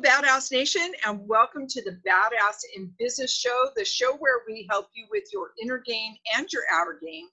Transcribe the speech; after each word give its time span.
Badass 0.00 0.50
Nation, 0.50 0.92
and 1.04 1.28
welcome 1.28 1.66
to 1.66 1.82
the 1.82 2.00
Badass 2.08 2.62
in 2.74 2.90
Business 2.98 3.36
Show, 3.36 3.68
the 3.76 3.84
show 3.84 4.16
where 4.16 4.40
we 4.48 4.66
help 4.70 4.86
you 4.94 5.06
with 5.10 5.24
your 5.30 5.50
inner 5.62 5.76
game 5.76 6.14
and 6.34 6.50
your 6.50 6.62
outer 6.72 6.98
game, 7.04 7.26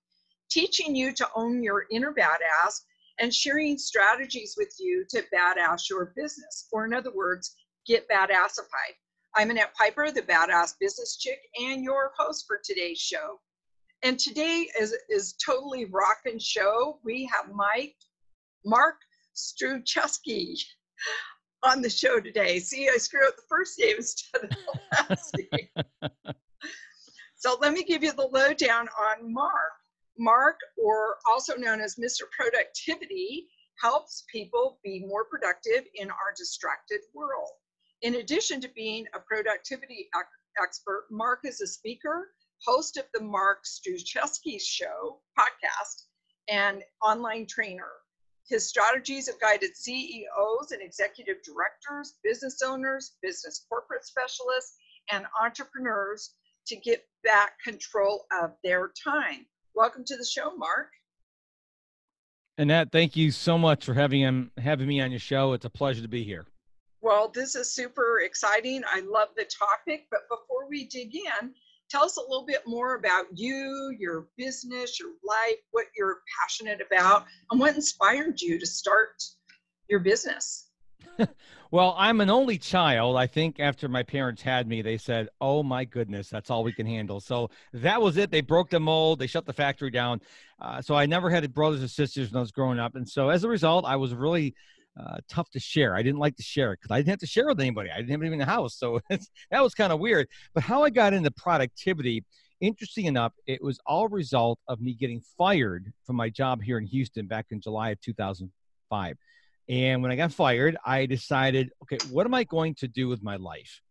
teaching 0.49 0.93
you 0.93 1.13
to 1.13 1.25
own 1.33 1.63
your 1.63 1.85
inner 1.91 2.13
badass 2.13 2.81
and 3.19 3.33
sharing 3.33 3.77
strategies 3.77 4.55
with 4.57 4.75
you 4.79 5.05
to 5.11 5.23
badass 5.33 5.89
your 5.89 6.11
business, 6.17 6.67
or 6.73 6.85
in 6.85 6.93
other 6.93 7.13
words, 7.15 7.55
get 7.85 8.05
badassified. 8.09 8.95
I'm 9.33 9.49
Annette 9.49 9.73
Piper, 9.73 10.11
the 10.11 10.23
Badass 10.23 10.73
Business 10.77 11.15
Chick, 11.15 11.39
and 11.61 11.85
your 11.85 12.11
host 12.17 12.43
for 12.47 12.59
today's 12.61 12.99
show. 12.99 13.39
And 14.03 14.19
today 14.19 14.67
is, 14.77 14.93
is 15.09 15.35
totally 15.35 15.85
rockin' 15.85 16.39
show. 16.39 16.99
We 17.05 17.29
have 17.33 17.49
Mike, 17.55 17.95
Mark 18.65 18.97
Struczewski 19.33 20.57
on 21.63 21.81
the 21.81 21.89
show 21.89 22.19
today. 22.19 22.59
See, 22.59 22.89
I 22.89 22.97
screwed 22.97 23.27
up 23.27 23.35
the 23.35 23.43
first 23.49 23.79
name 23.79 23.95
instead 23.97 24.43
of 24.43 24.49
the 24.49 24.79
last 25.09 25.35
name. 25.51 26.11
so 27.35 27.57
let 27.61 27.73
me 27.73 27.83
give 27.83 28.03
you 28.03 28.13
the 28.13 28.29
lowdown 28.31 28.87
on 28.87 29.33
Mark. 29.33 29.73
Mark, 30.19 30.57
or 30.83 31.17
also 31.29 31.55
known 31.55 31.79
as 31.79 31.95
Mr. 31.95 32.21
Productivity, 32.35 33.47
helps 33.81 34.25
people 34.31 34.79
be 34.83 35.05
more 35.07 35.25
productive 35.25 35.85
in 35.95 36.09
our 36.09 36.33
distracted 36.35 37.01
world. 37.13 37.51
In 38.01 38.15
addition 38.15 38.59
to 38.61 38.69
being 38.69 39.05
a 39.13 39.19
productivity 39.19 40.09
expert, 40.61 41.05
Mark 41.11 41.41
is 41.43 41.61
a 41.61 41.67
speaker, 41.67 42.29
host 42.65 42.97
of 42.97 43.05
the 43.13 43.21
Mark 43.21 43.63
Struczewski 43.65 44.59
Show 44.59 45.19
podcast, 45.37 46.05
and 46.49 46.83
online 47.03 47.45
trainer. 47.47 47.91
His 48.47 48.67
strategies 48.69 49.27
have 49.27 49.39
guided 49.41 49.75
CEOs 49.75 50.71
and 50.71 50.81
executive 50.81 51.37
directors, 51.43 52.17
business 52.23 52.61
owners, 52.61 53.17
business 53.21 53.65
corporate 53.67 54.05
specialists, 54.05 54.77
and 55.11 55.25
entrepreneurs 55.41 56.35
to 56.67 56.77
get 56.77 57.05
back 57.25 57.59
control 57.61 58.25
of 58.41 58.53
their 58.63 58.91
time. 59.03 59.45
Welcome 59.75 60.05
to 60.05 60.15
the 60.15 60.23
show, 60.23 60.55
Mark. 60.55 60.91
Annette, 62.57 62.91
thank 62.91 63.17
you 63.17 63.31
so 63.31 63.57
much 63.57 63.83
for 63.83 63.93
having 63.93 64.21
him, 64.21 64.51
having 64.57 64.87
me 64.87 65.01
on 65.01 65.11
your 65.11 65.19
show. 65.19 65.51
It's 65.51 65.65
a 65.65 65.69
pleasure 65.69 66.01
to 66.01 66.07
be 66.07 66.23
here. 66.23 66.45
Well, 67.01 67.29
this 67.33 67.55
is 67.55 67.73
super 67.73 68.21
exciting. 68.21 68.81
I 68.91 69.01
love 69.01 69.27
the 69.35 69.45
topic, 69.45 70.07
but 70.09 70.21
before 70.29 70.67
we 70.69 70.85
dig 70.85 71.13
in, 71.15 71.53
tell 71.89 72.03
us 72.03 72.17
a 72.17 72.21
little 72.21 72.45
bit 72.45 72.61
more 72.65 72.95
about 72.95 73.25
you, 73.33 73.95
your 73.99 74.27
business, 74.37 74.99
your 74.99 75.09
life, 75.23 75.57
what 75.71 75.85
you're 75.97 76.19
passionate 76.41 76.79
about, 76.85 77.25
and 77.51 77.59
what 77.59 77.75
inspired 77.75 78.41
you 78.41 78.59
to 78.59 78.65
start 78.65 79.23
your 79.89 79.99
business. 79.99 80.69
well, 81.71 81.95
I'm 81.97 82.21
an 82.21 82.29
only 82.29 82.57
child. 82.57 83.15
I 83.15 83.27
think 83.27 83.59
after 83.59 83.87
my 83.87 84.03
parents 84.03 84.41
had 84.41 84.67
me, 84.67 84.81
they 84.81 84.97
said, 84.97 85.29
Oh 85.41 85.63
my 85.63 85.85
goodness, 85.85 86.29
that's 86.29 86.49
all 86.49 86.63
we 86.63 86.73
can 86.73 86.85
handle. 86.85 87.19
So 87.19 87.49
that 87.73 88.01
was 88.01 88.17
it. 88.17 88.31
They 88.31 88.41
broke 88.41 88.69
the 88.69 88.79
mold, 88.79 89.19
they 89.19 89.27
shut 89.27 89.45
the 89.45 89.53
factory 89.53 89.91
down. 89.91 90.21
Uh, 90.59 90.81
so 90.81 90.95
I 90.95 91.05
never 91.05 91.29
had 91.29 91.51
brothers 91.53 91.83
or 91.83 91.87
sisters 91.87 92.31
when 92.31 92.37
I 92.37 92.41
was 92.41 92.51
growing 92.51 92.79
up. 92.79 92.95
And 92.95 93.07
so 93.07 93.29
as 93.29 93.43
a 93.43 93.49
result, 93.49 93.85
I 93.85 93.95
was 93.95 94.13
really 94.13 94.55
uh, 94.99 95.17
tough 95.29 95.49
to 95.51 95.59
share. 95.59 95.95
I 95.95 96.01
didn't 96.01 96.19
like 96.19 96.35
to 96.37 96.43
share 96.43 96.73
it 96.73 96.79
because 96.81 96.93
I 96.93 96.99
didn't 96.99 97.09
have 97.09 97.19
to 97.19 97.27
share 97.27 97.47
with 97.47 97.59
anybody. 97.59 97.89
I 97.91 97.97
didn't 97.97 98.11
have 98.11 98.21
anybody 98.21 98.33
in 98.33 98.39
the 98.39 98.45
house. 98.45 98.75
So 98.75 98.99
that 99.09 99.61
was 99.63 99.73
kind 99.73 99.93
of 99.93 99.99
weird. 99.99 100.27
But 100.53 100.63
how 100.63 100.83
I 100.83 100.89
got 100.89 101.13
into 101.13 101.31
productivity, 101.31 102.23
interesting 102.61 103.05
enough, 103.05 103.33
it 103.45 103.61
was 103.61 103.79
all 103.85 104.07
result 104.07 104.59
of 104.67 104.81
me 104.81 104.93
getting 104.93 105.21
fired 105.37 105.91
from 106.05 106.15
my 106.15 106.29
job 106.29 106.61
here 106.61 106.77
in 106.77 106.85
Houston 106.85 107.27
back 107.27 107.47
in 107.51 107.61
July 107.61 107.91
of 107.91 108.01
2005. 108.01 109.17
And 109.69 110.01
when 110.01 110.11
I 110.11 110.15
got 110.15 110.31
fired, 110.31 110.77
I 110.85 111.05
decided, 111.05 111.69
okay, 111.83 111.97
what 112.09 112.25
am 112.25 112.33
I 112.33 112.43
going 112.45 112.75
to 112.75 112.87
do 112.87 113.07
with 113.07 113.21
my 113.21 113.35
life? 113.35 113.81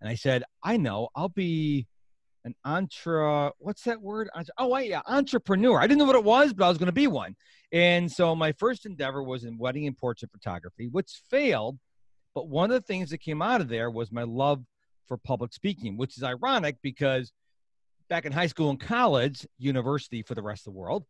And 0.00 0.08
I 0.08 0.14
said, 0.14 0.44
I 0.62 0.76
know, 0.76 1.08
I'll 1.16 1.30
be 1.30 1.86
an 2.44 2.54
entre 2.64 3.50
what's 3.58 3.84
that 3.84 4.00
word 4.00 4.28
oh 4.58 4.76
yeah 4.76 5.00
entrepreneur 5.06 5.80
i 5.80 5.86
didn't 5.86 5.98
know 5.98 6.04
what 6.04 6.14
it 6.14 6.24
was 6.24 6.52
but 6.52 6.66
i 6.66 6.68
was 6.68 6.76
going 6.76 6.86
to 6.86 6.92
be 6.92 7.06
one 7.06 7.34
and 7.74 8.10
so 8.10 8.34
my 8.34 8.52
first 8.52 8.86
endeavor 8.86 9.22
was 9.22 9.44
in 9.44 9.58
wedding 9.58 9.86
and 9.86 9.98
portrait 9.98 10.30
photography 10.30 10.88
which 10.88 11.20
failed 11.28 11.78
but 12.34 12.48
one 12.48 12.70
of 12.70 12.80
the 12.80 12.86
things 12.86 13.10
that 13.10 13.18
came 13.18 13.42
out 13.42 13.60
of 13.60 13.68
there 13.68 13.90
was 13.90 14.10
my 14.10 14.22
love 14.22 14.64
for 15.06 15.18
public 15.18 15.52
speaking 15.52 15.96
which 15.96 16.16
is 16.16 16.22
ironic 16.22 16.76
because 16.82 17.32
back 18.08 18.24
in 18.24 18.32
high 18.32 18.46
school 18.46 18.70
and 18.70 18.80
college 18.80 19.46
university 19.58 20.22
for 20.22 20.34
the 20.34 20.42
rest 20.42 20.66
of 20.66 20.72
the 20.72 20.78
world 20.78 21.04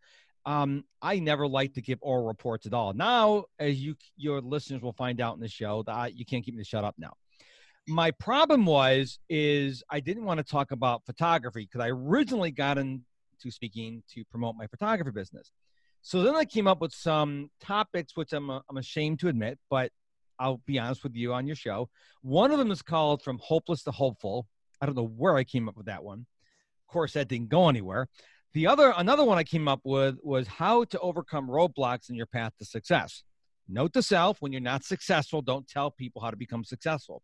um, 0.47 0.85
I 1.01 1.21
never 1.21 1.49
liked 1.49 1.77
to 1.77 1.81
give 1.81 1.99
oral 2.03 2.27
reports 2.27 2.67
at 2.67 2.75
all. 2.75 2.93
Now, 2.93 3.45
as 3.59 3.83
you 3.83 3.97
your 4.19 4.43
listeners 4.43 4.83
will 4.83 4.93
find 4.93 5.19
out 5.23 5.37
in 5.37 5.41
the 5.41 5.49
show, 5.49 5.83
that 5.85 6.19
you 6.19 6.27
can't 6.27 6.45
keep 6.45 6.55
me 6.55 6.63
to 6.63 6.69
shut 6.69 6.85
up 6.85 6.95
now 6.99 7.15
my 7.87 8.11
problem 8.13 8.65
was 8.65 9.19
is 9.29 9.83
I 9.91 10.01
didn't 10.01 10.25
want 10.25 10.39
to 10.39 10.45
talk 10.45 10.71
about 10.71 11.05
photography 11.05 11.69
because 11.71 11.85
I 11.85 11.91
originally 11.91 12.51
got 12.51 12.79
into 12.79 13.03
speaking 13.51 14.03
to 14.15 14.25
promote 14.25 14.57
my 14.57 14.67
photography 14.67 15.11
business. 15.11 15.53
So 16.07 16.23
then 16.23 16.37
I 16.37 16.45
came 16.45 16.67
up 16.67 16.83
with 16.83 16.93
some 16.93 17.51
topics 17.63 18.15
which 18.15 18.35
I'm 18.35 18.51
uh, 18.51 18.61
I'm 18.69 18.77
ashamed 18.77 19.21
to 19.21 19.29
admit, 19.29 19.59
but 19.71 19.91
I'll 20.39 20.61
be 20.67 20.79
honest 20.79 21.03
with 21.03 21.17
you 21.17 21.33
on 21.33 21.47
your 21.47 21.57
show. 21.57 21.89
One 22.21 22.51
of 22.51 22.59
them 22.59 22.71
is 22.71 22.83
called 22.83 23.23
From 23.23 23.39
Hopeless 23.39 23.83
to 23.85 23.91
Hopeful. 23.91 24.47
I 24.83 24.87
don't 24.87 24.97
know 24.97 25.07
where 25.17 25.37
I 25.37 25.45
came 25.45 25.67
up 25.67 25.79
with 25.79 25.87
that 25.87 26.05
one. 26.05 26.19
Of 26.19 26.93
course, 26.93 27.15
that 27.15 27.29
didn't 27.29 27.49
go 27.49 27.71
anywhere. 27.71 28.09
The 28.53 28.67
other 28.67 28.93
another 28.95 29.25
one 29.25 29.39
I 29.39 29.45
came 29.45 29.67
up 29.67 29.81
with 29.83 30.19
was 30.23 30.47
how 30.47 30.85
to 30.85 31.01
overcome 31.01 31.49
roadblocks 31.49 32.11
in 32.11 32.17
your 32.17 32.27
path 32.27 32.53
to 32.59 32.67
success. 32.67 33.23
Note 33.67 33.95
to 33.95 34.03
self: 34.03 34.43
when 34.43 34.53
you're 34.53 34.61
not 34.61 34.85
successful, 34.85 35.41
don't 35.41 35.67
tell 35.67 35.91
people 35.91 36.21
how 36.21 36.31
to 36.31 36.37
become 36.37 36.65
successful. 36.65 37.23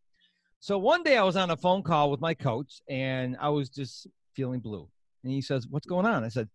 So 0.58 0.78
one 0.78 1.02
day 1.02 1.18
I 1.18 1.22
was 1.22 1.36
on 1.36 1.50
a 1.50 1.56
phone 1.56 1.82
call 1.82 2.10
with 2.10 2.20
my 2.20 2.32
coach 2.32 2.80
and 2.88 3.36
I 3.38 3.50
was 3.50 3.68
just 3.68 4.06
feeling 4.34 4.60
blue. 4.60 4.88
And 5.22 5.32
he 5.32 5.42
says, 5.42 5.66
What's 5.68 5.86
going 5.86 6.06
on? 6.06 6.24
I 6.24 6.28
said, 6.28 6.48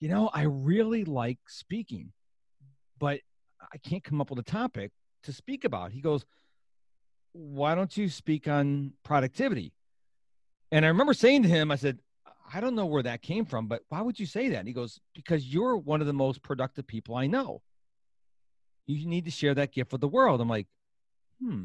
You 0.00 0.08
know, 0.08 0.30
I 0.32 0.42
really 0.42 1.04
like 1.04 1.38
speaking, 1.48 2.12
but 2.98 3.20
I 3.60 3.78
can't 3.78 4.04
come 4.04 4.20
up 4.20 4.30
with 4.30 4.38
a 4.38 4.44
topic 4.44 4.92
to 5.24 5.32
speak 5.32 5.64
about. 5.64 5.92
He 5.92 6.00
goes, 6.00 6.24
Why 7.32 7.74
don't 7.74 7.96
you 7.96 8.08
speak 8.08 8.46
on 8.48 8.92
productivity? 9.04 9.72
And 10.70 10.84
I 10.84 10.88
remember 10.88 11.14
saying 11.14 11.42
to 11.44 11.48
him, 11.48 11.70
I 11.70 11.76
said, 11.76 11.98
I 12.52 12.60
don't 12.60 12.74
know 12.74 12.86
where 12.86 13.02
that 13.02 13.22
came 13.22 13.44
from, 13.44 13.66
but 13.66 13.82
why 13.88 14.00
would 14.00 14.18
you 14.18 14.26
say 14.26 14.50
that? 14.50 14.58
And 14.58 14.68
he 14.68 14.74
goes, 14.74 15.00
Because 15.14 15.46
you're 15.46 15.76
one 15.76 16.00
of 16.00 16.06
the 16.06 16.12
most 16.12 16.42
productive 16.42 16.86
people 16.86 17.16
I 17.16 17.26
know. 17.26 17.62
You 18.86 19.06
need 19.06 19.26
to 19.26 19.30
share 19.30 19.54
that 19.54 19.72
gift 19.72 19.92
with 19.92 20.00
the 20.00 20.08
world. 20.08 20.40
I'm 20.40 20.48
like, 20.48 20.66
hmm, 21.42 21.64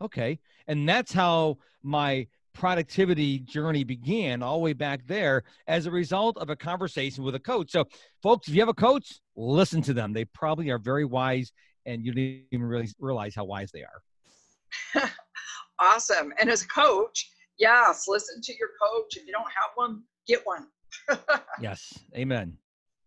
Okay. 0.00 0.38
And 0.66 0.88
that's 0.88 1.12
how 1.12 1.58
my 1.82 2.26
productivity 2.54 3.40
journey 3.40 3.84
began 3.84 4.42
all 4.42 4.58
the 4.58 4.64
way 4.64 4.72
back 4.72 5.06
there 5.06 5.42
as 5.66 5.86
a 5.86 5.90
result 5.90 6.38
of 6.38 6.48
a 6.48 6.56
conversation 6.56 7.24
with 7.24 7.34
a 7.34 7.40
coach. 7.40 7.70
So, 7.70 7.84
folks, 8.22 8.48
if 8.48 8.54
you 8.54 8.60
have 8.60 8.68
a 8.68 8.74
coach, 8.74 9.20
listen 9.36 9.82
to 9.82 9.92
them. 9.92 10.12
They 10.12 10.24
probably 10.24 10.70
are 10.70 10.78
very 10.78 11.04
wise, 11.04 11.52
and 11.84 12.04
you 12.04 12.12
didn't 12.12 12.44
even 12.52 12.66
really 12.66 12.88
realize 12.98 13.34
how 13.34 13.44
wise 13.44 13.70
they 13.72 13.82
are. 13.82 15.10
awesome. 15.80 16.32
And 16.40 16.48
as 16.48 16.62
a 16.62 16.68
coach, 16.68 17.30
yes, 17.58 18.06
listen 18.08 18.40
to 18.42 18.54
your 18.56 18.70
coach. 18.82 19.16
If 19.16 19.26
you 19.26 19.32
don't 19.32 19.42
have 19.42 19.70
one, 19.74 20.02
get 20.26 20.40
one. 20.44 20.68
yes. 21.60 21.92
Amen. 22.16 22.56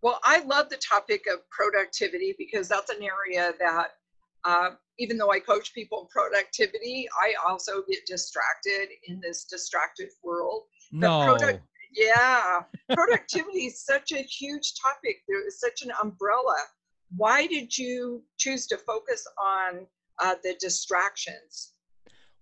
Well, 0.02 0.20
I 0.24 0.44
love 0.44 0.70
the 0.70 0.78
topic 0.78 1.26
of 1.32 1.40
productivity 1.50 2.36
because 2.38 2.68
that's 2.68 2.92
an 2.92 3.02
area 3.02 3.54
that 3.60 3.88
uh, 4.44 4.72
even 5.00 5.18
though 5.18 5.32
I 5.32 5.40
coach 5.40 5.74
people 5.74 6.02
in 6.02 6.08
productivity, 6.08 7.08
I 7.22 7.34
also 7.48 7.84
get 7.90 8.06
distracted 8.06 8.90
in 9.08 9.20
this 9.20 9.46
distracted 9.46 10.10
world. 10.24 10.64
No. 10.92 11.26
Product, 11.26 11.64
yeah, 11.94 12.62
productivity 12.94 13.66
is 13.66 13.84
such 13.84 14.12
a 14.12 14.22
huge 14.22 14.74
topic. 14.82 15.18
There 15.28 15.46
is 15.48 15.60
such 15.60 15.84
an 15.84 15.92
umbrella. 16.02 16.58
Why 17.16 17.48
did 17.48 17.78
you 17.78 18.24
choose 18.38 18.68
to 18.68 18.78
focus 18.78 19.26
on 19.40 19.86
uh, 20.20 20.36
the 20.44 20.56
distractions? 20.60 21.74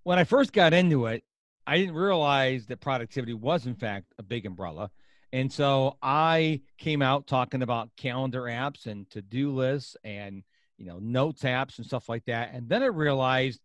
When 0.04 0.20
I 0.20 0.24
first 0.24 0.54
got 0.54 0.74
into 0.74 1.08
it, 1.08 1.24
I 1.68 1.78
didn't 1.78 1.96
realize 1.96 2.68
that 2.68 2.80
productivity 2.80 3.34
was, 3.34 3.66
in 3.66 3.76
fact, 3.76 4.14
a 4.20 4.24
big 4.24 4.46
umbrella. 4.46 4.92
And 5.34 5.52
so 5.52 5.98
I 6.02 6.62
came 6.78 7.02
out 7.02 7.28
talking 7.28 7.62
about 7.62 7.90
calendar 7.98 8.44
apps 8.44 8.86
and 8.86 9.10
to 9.10 9.22
do 9.22 9.52
lists 9.52 9.98
and 10.04 10.44
you 10.78 10.86
know, 10.86 11.00
notes 11.00 11.44
apps 11.44 11.78
and 11.78 11.86
stuff 11.86 12.10
like 12.10 12.26
that. 12.26 12.54
And 12.54 12.68
then 12.68 12.84
I 12.84 12.88
realized 12.88 13.60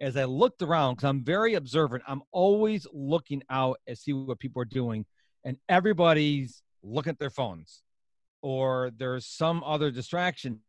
as 0.00 0.16
I 0.16 0.24
looked 0.24 0.62
around, 0.62 0.96
because 0.96 1.08
I'm 1.08 1.24
very 1.24 1.54
observant, 1.54 2.02
I'm 2.06 2.22
always 2.30 2.86
looking 2.92 3.42
out 3.48 3.80
and 3.86 3.96
see 3.96 4.12
what 4.12 4.38
people 4.38 4.60
are 4.60 4.66
doing, 4.66 5.06
and 5.44 5.56
everybody's 5.68 6.62
looking 6.82 7.10
at 7.10 7.18
their 7.18 7.30
phones 7.30 7.82
or 8.42 8.90
there's 8.96 9.26
some 9.26 9.64
other 9.64 9.90
distraction. 9.90 10.60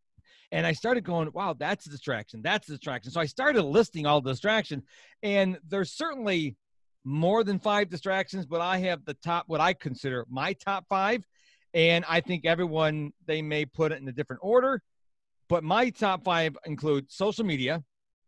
And 0.51 0.65
I 0.65 0.71
started 0.71 1.03
going, 1.03 1.29
wow, 1.33 1.55
that's 1.57 1.85
a 1.85 1.89
distraction. 1.89 2.41
That's 2.41 2.69
a 2.69 2.71
distraction. 2.71 3.11
So 3.11 3.19
I 3.19 3.25
started 3.25 3.63
listing 3.63 4.05
all 4.05 4.21
the 4.21 4.31
distractions, 4.31 4.83
and 5.21 5.59
there's 5.67 5.91
certainly 5.91 6.55
more 7.03 7.43
than 7.43 7.59
five 7.59 7.89
distractions, 7.89 8.45
but 8.45 8.61
I 8.61 8.79
have 8.79 9.03
the 9.05 9.13
top, 9.13 9.45
what 9.47 9.61
I 9.61 9.73
consider 9.73 10.25
my 10.29 10.53
top 10.53 10.85
five. 10.89 11.23
And 11.73 12.05
I 12.07 12.21
think 12.21 12.45
everyone, 12.45 13.11
they 13.25 13.41
may 13.41 13.65
put 13.65 13.91
it 13.91 14.01
in 14.01 14.07
a 14.07 14.11
different 14.11 14.41
order 14.43 14.81
but 15.49 15.63
my 15.63 15.89
top 15.89 16.23
five 16.23 16.57
include 16.65 17.11
social 17.11 17.45
media, 17.45 17.83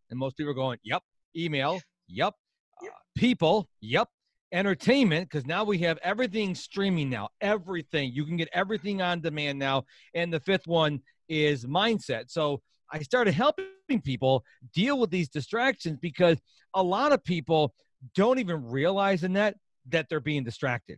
and 0.10 0.20
most 0.20 0.38
people 0.38 0.52
are 0.52 0.56
going, 0.56 0.80
"Yep, 0.84 1.04
Email, 1.36 1.82
yep. 2.08 2.34
yep. 2.82 2.92
Uh, 2.92 2.96
people, 3.16 3.70
yep. 3.82 4.08
Entertainment, 4.52 5.30
because 5.30 5.46
now 5.46 5.64
we 5.64 5.78
have 5.78 6.00
everything 6.02 6.56
streaming 6.56 7.08
now. 7.10 7.30
Everything. 7.40 8.12
You 8.12 8.26
can 8.26 8.36
get 8.36 8.50
everything 8.52 9.00
on 9.00 9.22
demand 9.22 9.60
now. 9.60 9.84
And 10.16 10.34
the 10.34 10.40
fifth 10.40 10.66
one 10.66 11.02
is 11.28 11.66
mindset. 11.66 12.32
So 12.32 12.62
I 12.92 13.00
started 13.04 13.36
helping 13.36 14.02
people 14.04 14.44
deal 14.74 14.98
with 14.98 15.12
these 15.12 15.30
distractions 15.30 16.00
because 16.02 16.40
a 16.74 16.82
lot 16.82 17.12
of 17.12 17.24
people 17.24 17.76
don't 18.16 18.40
even 18.40 18.66
realize 18.66 19.24
Annette 19.24 19.56
that 19.90 20.10
they're 20.10 20.20
being 20.20 20.44
distracted. 20.44 20.98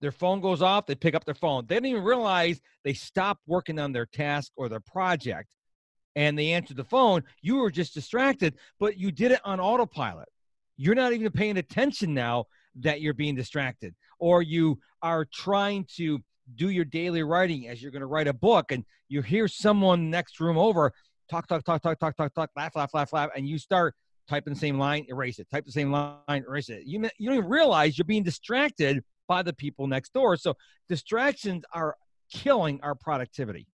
Their 0.00 0.12
phone 0.12 0.40
goes 0.40 0.62
off, 0.62 0.86
they 0.86 0.94
pick 0.94 1.14
up 1.14 1.24
their 1.24 1.34
phone. 1.34 1.64
They 1.66 1.76
don't 1.76 1.86
even 1.86 2.04
realize 2.04 2.60
they 2.84 2.92
stopped 2.92 3.42
working 3.46 3.78
on 3.78 3.92
their 3.92 4.06
task 4.06 4.52
or 4.56 4.68
their 4.68 4.80
project 4.80 5.48
and 6.16 6.38
they 6.38 6.52
answered 6.52 6.76
the 6.76 6.84
phone. 6.84 7.22
You 7.42 7.56
were 7.56 7.70
just 7.70 7.94
distracted, 7.94 8.54
but 8.80 8.98
you 8.98 9.12
did 9.12 9.32
it 9.32 9.40
on 9.44 9.60
autopilot. 9.60 10.28
You're 10.76 10.94
not 10.94 11.12
even 11.12 11.30
paying 11.30 11.58
attention 11.58 12.14
now 12.14 12.46
that 12.80 13.00
you're 13.00 13.14
being 13.14 13.34
distracted, 13.34 13.94
or 14.18 14.42
you 14.42 14.78
are 15.02 15.26
trying 15.32 15.86
to 15.96 16.18
do 16.54 16.70
your 16.70 16.84
daily 16.84 17.22
writing 17.22 17.68
as 17.68 17.82
you're 17.82 17.90
going 17.90 18.00
to 18.00 18.06
write 18.06 18.28
a 18.28 18.32
book 18.32 18.72
and 18.72 18.84
you 19.08 19.22
hear 19.22 19.48
someone 19.48 20.10
next 20.10 20.40
room 20.40 20.58
over 20.58 20.92
talk, 21.28 21.46
talk, 21.48 21.64
talk, 21.64 21.82
talk, 21.82 21.98
talk, 21.98 22.16
talk, 22.16 22.34
talk, 22.34 22.50
laugh, 22.56 22.76
laugh, 22.76 22.94
laugh, 22.94 23.12
laugh, 23.12 23.30
and 23.34 23.48
you 23.48 23.58
start 23.58 23.94
typing 24.28 24.54
the 24.54 24.58
same 24.58 24.78
line, 24.78 25.04
erase 25.08 25.38
it, 25.38 25.48
type 25.50 25.64
the 25.64 25.72
same 25.72 25.90
line, 25.90 26.44
erase 26.48 26.68
it. 26.68 26.84
You, 26.84 27.00
you 27.18 27.28
don't 27.28 27.38
even 27.38 27.50
realize 27.50 27.98
you're 27.98 28.04
being 28.04 28.22
distracted 28.22 29.02
by 29.28 29.42
the 29.42 29.52
people 29.52 29.86
next 29.86 30.12
door. 30.12 30.36
So 30.36 30.54
distractions 30.88 31.64
are 31.72 31.96
killing 32.32 32.80
our 32.82 32.94
productivity. 32.94 33.66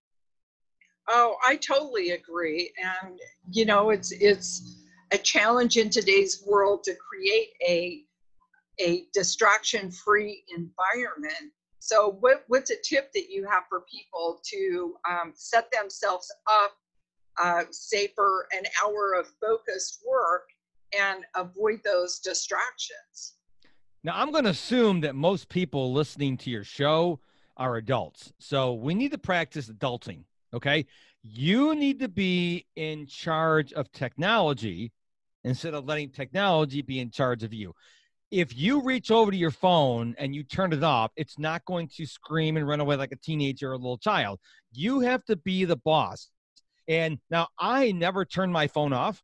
Oh, 1.09 1.35
I 1.45 1.57
totally 1.57 2.11
agree. 2.11 2.71
And 3.03 3.19
you 3.51 3.65
know, 3.65 3.89
it's 3.89 4.11
it's 4.11 4.83
a 5.11 5.17
challenge 5.17 5.77
in 5.77 5.89
today's 5.89 6.43
world 6.45 6.83
to 6.85 6.95
create 6.95 7.49
a 7.67 8.03
a 8.79 9.05
distraction-free 9.13 10.43
environment. 10.55 11.51
So, 11.79 12.17
what, 12.21 12.45
what's 12.47 12.71
a 12.71 12.81
tip 12.81 13.11
that 13.13 13.29
you 13.29 13.45
have 13.45 13.63
for 13.69 13.81
people 13.81 14.41
to 14.45 14.95
um, 15.09 15.33
set 15.35 15.69
themselves 15.71 16.33
up, 16.47 16.71
uh, 17.39 17.63
an 17.93 18.63
hour 18.83 19.13
of 19.19 19.27
focused 19.41 20.01
work 20.07 20.47
and 20.97 21.25
avoid 21.35 21.81
those 21.83 22.19
distractions? 22.19 23.35
Now, 24.03 24.13
I'm 24.15 24.31
going 24.31 24.43
to 24.43 24.49
assume 24.49 25.01
that 25.01 25.15
most 25.15 25.47
people 25.47 25.93
listening 25.93 26.37
to 26.37 26.49
your 26.49 26.65
show 26.65 27.19
are 27.55 27.77
adults. 27.77 28.33
So 28.39 28.73
we 28.73 28.93
need 28.93 29.11
to 29.11 29.17
practice 29.17 29.69
adulting. 29.69 30.23
Okay. 30.53 30.85
You 31.21 31.73
need 31.73 31.99
to 31.99 32.09
be 32.09 32.65
in 32.75 33.07
charge 33.07 33.71
of 33.71 33.91
technology 33.93 34.91
instead 35.45 35.73
of 35.73 35.85
letting 35.85 36.09
technology 36.09 36.81
be 36.81 36.99
in 36.99 37.11
charge 37.11 37.43
of 37.43 37.53
you. 37.53 37.73
If 38.29 38.57
you 38.57 38.81
reach 38.81 39.11
over 39.11 39.31
to 39.31 39.37
your 39.37 39.51
phone 39.51 40.15
and 40.17 40.35
you 40.35 40.43
turn 40.43 40.73
it 40.73 40.83
off, 40.83 41.11
it's 41.15 41.39
not 41.39 41.63
going 41.65 41.87
to 41.95 42.05
scream 42.05 42.57
and 42.57 42.67
run 42.67 42.79
away 42.79 42.95
like 42.95 43.11
a 43.11 43.17
teenager 43.17 43.69
or 43.69 43.73
a 43.73 43.77
little 43.77 43.97
child. 43.97 44.39
You 44.73 45.01
have 45.01 45.23
to 45.25 45.35
be 45.35 45.65
the 45.65 45.77
boss. 45.77 46.29
And 46.87 47.19
now 47.29 47.47
I 47.57 47.91
never 47.91 48.25
turn 48.25 48.51
my 48.51 48.67
phone 48.67 48.91
off 48.91 49.21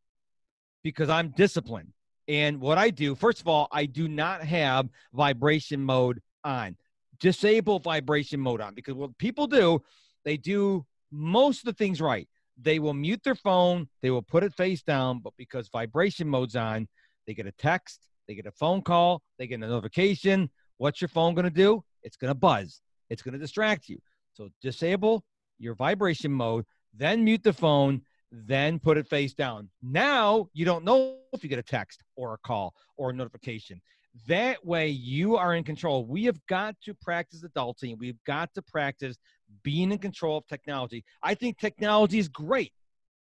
because 0.83 1.09
I'm 1.09 1.29
disciplined. 1.29 1.91
And 2.29 2.61
what 2.61 2.77
I 2.77 2.91
do, 2.91 3.15
first 3.15 3.41
of 3.41 3.47
all, 3.47 3.67
I 3.71 3.87
do 3.87 4.07
not 4.07 4.43
have 4.43 4.87
vibration 5.13 5.83
mode 5.83 6.21
on. 6.43 6.77
Disable 7.19 7.79
vibration 7.79 8.39
mode 8.39 8.61
on 8.61 8.75
because 8.75 8.93
what 8.93 9.17
people 9.17 9.47
do, 9.47 9.81
they 10.23 10.37
do 10.37 10.85
most 11.11 11.59
of 11.59 11.65
the 11.65 11.73
things 11.73 11.99
right. 11.99 12.29
They 12.61 12.77
will 12.77 12.93
mute 12.93 13.21
their 13.23 13.35
phone, 13.35 13.89
they 14.03 14.11
will 14.11 14.21
put 14.21 14.43
it 14.43 14.53
face 14.53 14.83
down, 14.83 15.19
but 15.19 15.33
because 15.37 15.69
vibration 15.69 16.27
mode's 16.27 16.55
on, 16.55 16.87
they 17.25 17.33
get 17.33 17.47
a 17.47 17.51
text, 17.53 18.07
they 18.27 18.35
get 18.35 18.45
a 18.45 18.51
phone 18.51 18.83
call, 18.83 19.23
they 19.39 19.47
get 19.47 19.55
a 19.55 19.67
notification. 19.67 20.51
What's 20.77 21.01
your 21.01 21.07
phone 21.07 21.33
going 21.33 21.45
to 21.45 21.49
do? 21.49 21.83
It's 22.03 22.15
going 22.15 22.29
to 22.29 22.35
buzz. 22.35 22.79
It's 23.09 23.23
going 23.23 23.33
to 23.33 23.39
distract 23.39 23.89
you. 23.89 23.97
So 24.33 24.49
disable 24.61 25.25
your 25.57 25.73
vibration 25.73 26.31
mode, 26.31 26.65
then 26.93 27.23
mute 27.23 27.43
the 27.43 27.53
phone, 27.53 28.03
then 28.31 28.79
put 28.79 28.97
it 28.97 29.07
face 29.07 29.33
down. 29.33 29.69
Now 29.81 30.49
you 30.53 30.65
don't 30.65 30.85
know 30.85 31.17
if 31.33 31.43
you 31.43 31.49
get 31.49 31.59
a 31.59 31.63
text 31.63 32.03
or 32.15 32.33
a 32.33 32.37
call 32.37 32.73
or 32.97 33.09
a 33.09 33.13
notification. 33.13 33.81
That 34.27 34.65
way 34.65 34.89
you 34.89 35.37
are 35.37 35.55
in 35.55 35.63
control. 35.63 36.05
We 36.05 36.25
have 36.25 36.39
got 36.47 36.75
to 36.85 36.93
practice 36.93 37.43
adulting. 37.43 37.97
We've 37.97 38.21
got 38.25 38.53
to 38.55 38.61
practice 38.61 39.17
being 39.63 39.91
in 39.91 39.99
control 39.99 40.37
of 40.37 40.47
technology. 40.47 41.03
I 41.23 41.35
think 41.35 41.57
technology 41.57 42.19
is 42.19 42.27
great. 42.27 42.73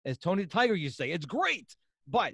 As 0.05 0.17
Tony 0.17 0.43
the 0.43 0.49
Tiger 0.49 0.75
used 0.75 0.97
to 0.97 1.03
say, 1.03 1.11
it's 1.11 1.25
great, 1.25 1.75
but 2.07 2.33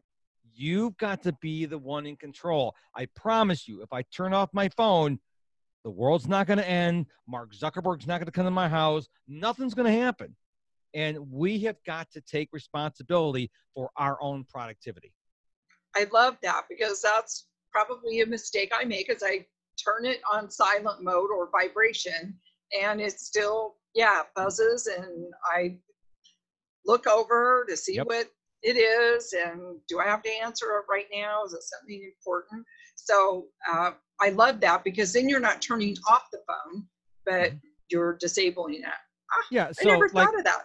you've 0.55 0.97
got 0.97 1.23
to 1.23 1.33
be 1.41 1.65
the 1.65 1.77
one 1.77 2.05
in 2.05 2.15
control. 2.15 2.75
I 2.95 3.07
promise 3.15 3.67
you, 3.67 3.81
if 3.81 3.93
I 3.93 4.01
turn 4.03 4.33
off 4.33 4.49
my 4.53 4.69
phone, 4.69 5.19
the 5.83 5.91
world's 5.91 6.27
not 6.27 6.47
going 6.47 6.59
to 6.59 6.67
end. 6.67 7.05
Mark 7.27 7.53
Zuckerberg's 7.53 8.07
not 8.07 8.19
going 8.19 8.25
to 8.25 8.31
come 8.31 8.45
to 8.45 8.51
my 8.51 8.67
house. 8.67 9.07
Nothing's 9.27 9.73
going 9.73 9.91
to 9.93 10.01
happen. 10.01 10.35
And 10.93 11.17
we 11.31 11.59
have 11.61 11.77
got 11.85 12.09
to 12.11 12.21
take 12.21 12.49
responsibility 12.51 13.51
for 13.75 13.89
our 13.95 14.17
own 14.21 14.45
productivity. 14.49 15.13
I 15.95 16.07
love 16.11 16.37
that 16.43 16.63
because 16.69 17.01
that's 17.01 17.47
probably 17.71 18.21
a 18.21 18.25
mistake 18.25 18.71
I 18.73 18.85
make 18.85 19.09
as 19.09 19.23
I 19.23 19.45
turn 19.83 20.05
it 20.05 20.21
on 20.31 20.49
silent 20.49 21.03
mode 21.03 21.29
or 21.31 21.49
vibration 21.51 22.37
and 22.79 23.01
it 23.01 23.19
still, 23.19 23.75
yeah, 23.95 24.23
buzzes 24.35 24.87
and 24.87 25.27
I 25.43 25.77
look 26.85 27.07
over 27.07 27.65
to 27.69 27.77
see 27.77 27.95
yep. 27.95 28.07
what 28.07 28.29
it 28.61 28.73
is 28.73 29.33
and 29.33 29.77
do 29.87 29.99
I 29.99 30.05
have 30.05 30.21
to 30.23 30.29
answer 30.29 30.65
it 30.77 30.91
right 30.91 31.07
now? 31.13 31.43
Is 31.45 31.53
it 31.53 31.63
something 31.63 32.11
important? 32.17 32.65
So 32.95 33.45
uh, 33.71 33.91
I 34.21 34.29
love 34.29 34.59
that 34.61 34.83
because 34.83 35.13
then 35.13 35.29
you're 35.29 35.39
not 35.39 35.61
turning 35.61 35.95
off 36.07 36.25
the 36.31 36.39
phone, 36.47 36.85
but 37.25 37.51
mm-hmm. 37.51 37.57
you're 37.89 38.17
disabling 38.19 38.75
it. 38.75 38.85
Ah, 38.85 39.45
yeah, 39.51 39.71
so 39.71 39.89
I 39.89 39.93
never 39.93 40.09
like, 40.13 40.27
thought 40.27 40.37
of 40.37 40.43
that 40.43 40.63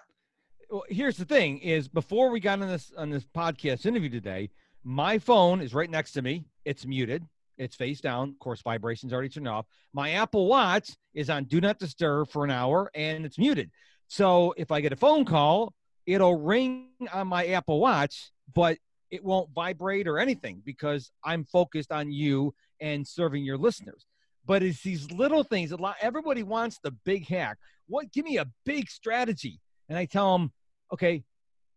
well, 0.74 0.84
here's 0.88 1.16
the 1.16 1.24
thing: 1.24 1.58
is 1.58 1.86
before 1.86 2.30
we 2.30 2.40
got 2.40 2.60
on 2.60 2.66
this 2.66 2.92
on 2.98 3.08
this 3.08 3.24
podcast 3.24 3.86
interview 3.86 4.10
today, 4.10 4.50
my 4.82 5.20
phone 5.20 5.60
is 5.60 5.72
right 5.72 5.88
next 5.88 6.10
to 6.12 6.22
me. 6.22 6.46
It's 6.64 6.84
muted. 6.84 7.24
It's 7.56 7.76
face 7.76 8.00
down. 8.00 8.30
Of 8.30 8.40
course, 8.40 8.60
vibrations 8.60 9.12
already 9.12 9.28
turned 9.28 9.46
off. 9.46 9.66
My 9.92 10.10
Apple 10.10 10.48
Watch 10.48 10.90
is 11.14 11.30
on 11.30 11.44
Do 11.44 11.60
Not 11.60 11.78
Disturb 11.78 12.28
for 12.28 12.42
an 12.42 12.50
hour, 12.50 12.90
and 12.92 13.24
it's 13.24 13.38
muted. 13.38 13.70
So 14.08 14.52
if 14.56 14.72
I 14.72 14.80
get 14.80 14.92
a 14.92 14.96
phone 14.96 15.24
call, 15.24 15.74
it'll 16.06 16.34
ring 16.34 16.88
on 17.12 17.28
my 17.28 17.46
Apple 17.46 17.78
Watch, 17.78 18.32
but 18.52 18.76
it 19.12 19.22
won't 19.22 19.54
vibrate 19.54 20.08
or 20.08 20.18
anything 20.18 20.60
because 20.64 21.12
I'm 21.22 21.44
focused 21.44 21.92
on 21.92 22.10
you 22.10 22.52
and 22.80 23.06
serving 23.06 23.44
your 23.44 23.58
listeners. 23.58 24.06
But 24.44 24.64
it's 24.64 24.82
these 24.82 25.08
little 25.12 25.44
things. 25.44 25.70
A 25.70 25.76
lot. 25.76 25.94
Everybody 26.00 26.42
wants 26.42 26.80
the 26.82 26.90
big 27.04 27.28
hack. 27.28 27.58
What? 27.86 28.10
Give 28.10 28.24
me 28.24 28.38
a 28.38 28.50
big 28.66 28.90
strategy. 28.90 29.60
And 29.88 29.96
I 29.96 30.06
tell 30.06 30.36
them, 30.36 30.50
okay, 30.94 31.22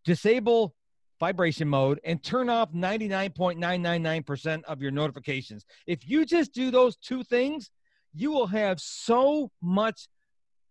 disable 0.06 0.74
vibration 1.20 1.68
mode 1.68 2.00
and 2.04 2.24
turn 2.24 2.50
off 2.50 2.72
99.999% 2.72 4.64
of 4.66 4.82
your 4.82 4.92
notifications. 4.92 5.66
If 5.88 6.08
you 6.08 6.26
just 6.26 6.54
do 6.54 6.72
those 6.72 6.96
two 6.96 7.24
things, 7.24 7.72
you 8.14 8.32
will 8.32 8.48
have 8.48 8.80
so 8.80 9.52
much 9.62 10.08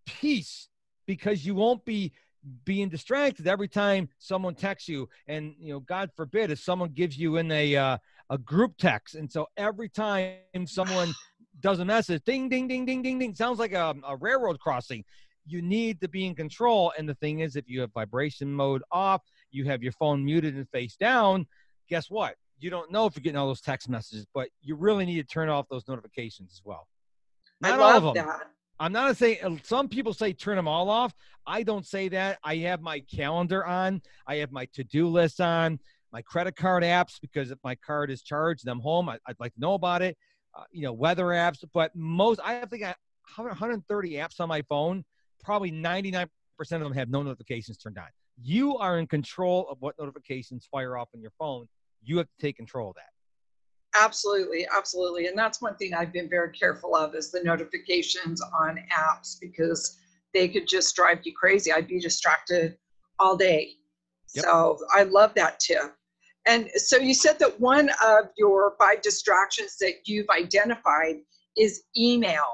peace 0.06 0.68
because 1.06 1.44
you 1.44 1.54
won't 1.54 1.84
be 1.84 2.12
being 2.64 2.88
distracted 2.88 3.48
every 3.48 3.66
time 3.66 4.08
someone 4.18 4.54
texts 4.54 4.88
you. 4.88 5.08
And 5.26 5.54
you 5.60 5.72
know 5.72 5.80
god 5.80 6.10
forbid 6.14 6.52
if 6.52 6.60
someone 6.60 6.90
gives 6.90 7.18
you 7.18 7.36
in 7.36 7.50
a 7.50 7.74
uh, 7.76 7.98
a 8.30 8.38
group 8.38 8.74
text. 8.78 9.16
And 9.16 9.30
so 9.30 9.46
every 9.56 9.88
time 9.88 10.36
someone 10.66 11.12
does 11.60 11.80
a 11.80 11.84
message 11.84 12.22
ding 12.24 12.48
ding 12.48 12.68
ding 12.68 12.84
ding 12.84 13.02
ding 13.02 13.18
ding 13.18 13.34
sounds 13.34 13.58
like 13.58 13.72
a, 13.72 13.94
a 14.06 14.16
railroad 14.16 14.60
crossing 14.60 15.04
you 15.46 15.62
need 15.62 16.00
to 16.00 16.08
be 16.08 16.26
in 16.26 16.34
control. 16.34 16.92
And 16.98 17.08
the 17.08 17.14
thing 17.14 17.40
is, 17.40 17.56
if 17.56 17.68
you 17.68 17.80
have 17.80 17.92
vibration 17.92 18.52
mode 18.52 18.82
off, 18.90 19.22
you 19.50 19.64
have 19.64 19.82
your 19.82 19.92
phone 19.92 20.24
muted 20.24 20.56
and 20.56 20.68
face 20.70 20.96
down, 20.96 21.46
guess 21.88 22.10
what? 22.10 22.34
You 22.58 22.70
don't 22.70 22.90
know 22.90 23.06
if 23.06 23.14
you're 23.14 23.22
getting 23.22 23.38
all 23.38 23.46
those 23.46 23.60
text 23.60 23.88
messages, 23.88 24.26
but 24.34 24.48
you 24.62 24.74
really 24.74 25.06
need 25.06 25.16
to 25.16 25.24
turn 25.24 25.48
off 25.48 25.66
those 25.70 25.86
notifications 25.88 26.52
as 26.52 26.62
well. 26.64 26.88
Not 27.60 27.72
I 27.72 27.76
love 27.76 28.14
that. 28.14 28.48
I'm 28.78 28.92
not 28.92 29.16
saying 29.16 29.38
uh, 29.42 29.56
some 29.62 29.88
people 29.88 30.12
say 30.12 30.32
turn 30.32 30.56
them 30.56 30.68
all 30.68 30.90
off. 30.90 31.14
I 31.46 31.62
don't 31.62 31.86
say 31.86 32.08
that. 32.08 32.38
I 32.44 32.56
have 32.56 32.82
my 32.82 33.00
calendar 33.00 33.64
on. 33.64 34.02
I 34.26 34.36
have 34.36 34.52
my 34.52 34.66
to-do 34.74 35.08
list 35.08 35.40
on. 35.40 35.78
My 36.12 36.22
credit 36.22 36.56
card 36.56 36.82
apps 36.82 37.20
because 37.20 37.50
if 37.50 37.58
my 37.64 37.74
card 37.74 38.10
is 38.10 38.22
charged 38.22 38.64
and 38.64 38.70
I'm 38.70 38.80
home, 38.80 39.08
I, 39.08 39.18
would 39.28 39.40
like 39.40 39.54
to 39.54 39.60
know 39.60 39.74
about 39.74 40.02
it. 40.02 40.16
Uh, 40.56 40.64
you 40.70 40.82
know, 40.82 40.92
weather 40.92 41.26
apps. 41.26 41.64
But 41.72 41.92
most, 41.94 42.40
I 42.44 42.54
have 42.54 42.70
think 42.70 42.82
I 42.82 42.94
have 43.36 43.46
130 43.46 44.10
apps 44.12 44.40
on 44.40 44.48
my 44.48 44.62
phone 44.62 45.04
probably 45.42 45.70
99% 45.70 46.28
of 46.58 46.80
them 46.80 46.92
have 46.92 47.08
no 47.08 47.22
notifications 47.22 47.78
turned 47.78 47.98
on. 47.98 48.06
You 48.42 48.76
are 48.76 48.98
in 48.98 49.06
control 49.06 49.66
of 49.70 49.78
what 49.80 49.94
notifications 49.98 50.68
fire 50.70 50.96
off 50.96 51.08
on 51.14 51.20
your 51.20 51.32
phone. 51.38 51.66
You 52.02 52.18
have 52.18 52.26
to 52.26 52.46
take 52.46 52.56
control 52.56 52.90
of 52.90 52.96
that. 52.96 53.10
Absolutely, 53.98 54.66
absolutely. 54.76 55.26
And 55.26 55.38
that's 55.38 55.62
one 55.62 55.74
thing 55.76 55.94
I've 55.94 56.12
been 56.12 56.28
very 56.28 56.52
careful 56.52 56.94
of 56.94 57.14
is 57.14 57.30
the 57.30 57.42
notifications 57.42 58.42
on 58.42 58.78
apps 58.94 59.36
because 59.40 59.98
they 60.34 60.48
could 60.48 60.68
just 60.68 60.94
drive 60.94 61.20
you 61.24 61.32
crazy. 61.32 61.72
I'd 61.72 61.88
be 61.88 61.98
distracted 61.98 62.76
all 63.18 63.36
day. 63.36 63.70
Yep. 64.34 64.44
So 64.44 64.78
I 64.94 65.04
love 65.04 65.32
that 65.34 65.58
tip. 65.60 65.94
And 66.46 66.70
so 66.76 66.96
you 66.96 67.14
said 67.14 67.38
that 67.38 67.58
one 67.58 67.90
of 68.04 68.26
your 68.36 68.74
five 68.78 69.00
distractions 69.02 69.76
that 69.80 69.94
you've 70.04 70.28
identified 70.28 71.16
is 71.56 71.84
email. 71.96 72.44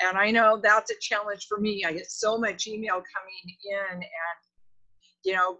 And 0.00 0.16
I 0.16 0.30
know 0.30 0.60
that's 0.62 0.90
a 0.90 0.94
challenge 1.00 1.46
for 1.48 1.58
me. 1.58 1.84
I 1.84 1.92
get 1.92 2.10
so 2.10 2.38
much 2.38 2.66
email 2.66 2.94
coming 2.94 3.56
in 3.64 3.94
and, 3.94 4.02
you 5.24 5.34
know, 5.34 5.58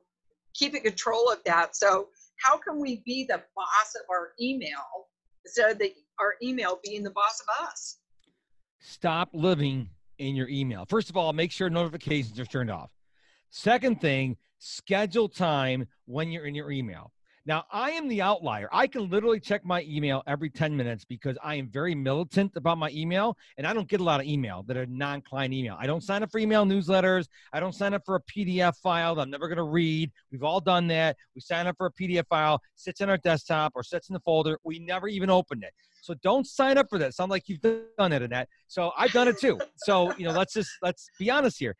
keeping 0.55 0.83
control 0.83 1.31
of 1.31 1.43
that. 1.45 1.77
So, 1.77 2.09
how 2.45 2.57
can 2.57 2.81
we 2.81 3.03
be 3.05 3.25
the 3.25 3.43
boss 3.57 3.95
of 3.97 4.09
our 4.11 4.31
email 4.41 5.09
instead 5.45 5.73
of 5.73 5.79
the, 5.79 5.93
our 6.21 6.35
email 6.41 6.79
being 6.85 7.03
the 7.03 7.11
boss 7.11 7.41
of 7.41 7.67
us? 7.67 7.99
Stop 8.79 9.31
living 9.33 9.89
in 10.19 10.37
your 10.37 10.49
email. 10.49 10.85
First 10.89 11.11
of 11.11 11.17
all, 11.17 11.33
make 11.33 11.51
sure 11.51 11.69
notifications 11.69 12.39
are 12.39 12.45
turned 12.45 12.71
off. 12.71 12.91
Second 13.51 14.01
thing, 14.01 14.37
schedule 14.59 15.29
time 15.29 15.87
when 16.07 16.31
you're 16.31 16.47
in 16.47 16.55
your 16.55 16.71
email. 16.71 17.13
Now, 17.49 17.65
I 17.73 17.93
am 17.93 18.09
the 18.09 18.21
outlier. 18.21 18.69
I 18.71 18.87
can 18.87 19.09
literally 19.09 19.41
check 19.41 19.65
my 19.65 19.83
email 19.89 20.23
every 20.27 20.51
10 20.51 20.77
minutes 20.77 21.07
because 21.07 21.39
I 21.43 21.55
am 21.55 21.67
very 21.71 21.95
militant 21.95 22.53
about 22.57 22.77
my 22.77 22.91
email 22.91 23.39
and 23.57 23.67
I 23.67 23.73
don't 23.73 23.89
get 23.89 24.01
a 24.01 24.05
lot 24.05 24.21
of 24.21 24.27
email 24.27 24.65
that 24.65 24.77
are 24.77 24.85
non 24.85 25.23
client 25.23 25.55
email. 25.55 25.75
I 25.81 25.87
don't 25.87 26.03
sign 26.03 26.23
up 26.23 26.31
for 26.31 26.41
email 26.41 26.67
newsletters. 26.67 27.27
I 27.55 27.59
don't 27.59 27.75
sign 27.75 27.95
up 27.95 28.03
for 28.05 28.17
a 28.17 28.21
PDF 28.21 28.77
file 28.77 29.15
that 29.15 29.23
I'm 29.23 29.31
never 29.31 29.49
going 29.49 29.57
to 29.57 29.63
read. 29.63 30.13
We've 30.31 30.43
all 30.43 30.61
done 30.61 30.89
that. 30.89 31.17
We 31.35 31.41
sign 31.41 31.67
up 31.67 31.79
for 31.79 31.87
a 31.87 31.93
PDF 31.93 32.27
file, 32.29 32.61
sits 32.75 33.01
on 33.01 33.09
our 33.09 33.17
desktop 33.17 33.73
or 33.75 33.83
sits 33.83 34.11
in 34.11 34.13
the 34.13 34.21
folder. 34.21 34.59
We 34.63 34.79
never 34.79 35.09
even 35.09 35.31
opened 35.31 35.63
it. 35.63 35.73
So 36.03 36.13
don't 36.23 36.47
sign 36.47 36.77
up 36.77 36.91
for 36.91 36.99
that. 36.99 37.15
Sound 37.15 37.31
like 37.31 37.49
you've 37.49 37.63
done 37.63 38.13
it, 38.13 38.21
Annette. 38.21 38.51
So 38.67 38.93
I've 38.99 39.13
done 39.13 39.27
it 39.27 39.41
too. 39.41 39.59
So, 39.79 40.15
you 40.17 40.27
know, 40.27 40.33
let's 40.33 40.53
just, 40.53 40.69
let's 40.83 41.09
be 41.19 41.31
honest 41.31 41.59
here. 41.59 41.75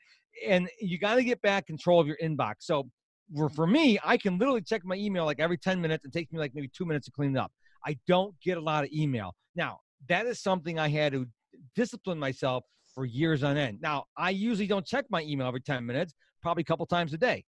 And 0.47 0.71
you 0.81 0.99
got 0.99 1.17
to 1.17 1.25
get 1.25 1.43
back 1.43 1.67
control 1.67 2.01
of 2.01 2.07
your 2.07 2.17
inbox. 2.23 2.55
So 2.61 2.89
for, 3.37 3.49
for 3.49 3.67
me, 3.67 3.99
I 4.05 4.17
can 4.17 4.39
literally 4.39 4.63
check 4.63 4.85
my 4.85 4.97
email 4.97 5.25
like 5.25 5.41
every 5.41 5.59
10 5.59 5.81
minutes. 5.81 6.05
It 6.05 6.13
takes 6.13 6.33
me 6.33 6.39
like 6.39 6.55
maybe 6.55 6.69
two 6.69 6.85
minutes 6.85 7.07
to 7.07 7.13
clean 7.13 7.37
it 7.37 7.39
up. 7.39 7.53
I 7.87 7.99
don't 8.07 8.35
get 8.41 8.59
a 8.59 8.61
lot 8.61 8.85
of 8.85 8.91
email. 8.93 9.35
Now, 9.55 9.81
that 10.09 10.27
is 10.27 10.41
something 10.41 10.79
I 10.79 10.89
had 10.89 11.13
to 11.13 11.27
discipline 11.75 12.19
myself 12.19 12.65
for 12.95 13.05
years 13.05 13.43
on 13.43 13.57
end. 13.57 13.79
Now, 13.81 14.05
I 14.17 14.31
usually 14.31 14.67
don't 14.67 14.87
check 14.87 15.05
my 15.11 15.23
email 15.23 15.47
every 15.47 15.61
10 15.61 15.85
minutes, 15.85 16.15
probably 16.43 16.63
a 16.63 16.65
couple 16.65 16.87
times 16.87 17.13
a 17.13 17.19
day. 17.19 17.45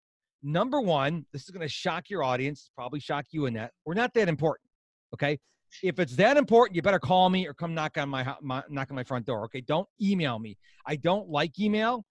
Number 0.42 0.80
one, 0.80 1.26
this 1.32 1.42
is 1.42 1.50
going 1.50 1.66
to 1.66 1.72
shock 1.72 2.10
your 2.10 2.22
audience, 2.22 2.70
probably 2.74 3.00
shock 3.00 3.26
you 3.30 3.46
Annette. 3.46 3.72
We're 3.84 3.94
not 3.94 4.14
that 4.14 4.28
important. 4.28 4.68
Okay. 5.14 5.38
If 5.82 5.98
it's 5.98 6.16
that 6.16 6.36
important, 6.36 6.76
you 6.76 6.82
better 6.82 6.98
call 6.98 7.28
me 7.28 7.46
or 7.46 7.54
come 7.54 7.74
knock 7.74 7.98
on 7.98 8.08
my, 8.08 8.34
my 8.40 8.62
knock 8.68 8.88
on 8.90 8.96
my 8.96 9.04
front 9.04 9.26
door. 9.26 9.44
Okay. 9.46 9.60
Don't 9.60 9.88
email 10.00 10.38
me. 10.38 10.56
I 10.86 10.96
don't 10.96 11.28
like 11.28 11.58
email 11.58 12.04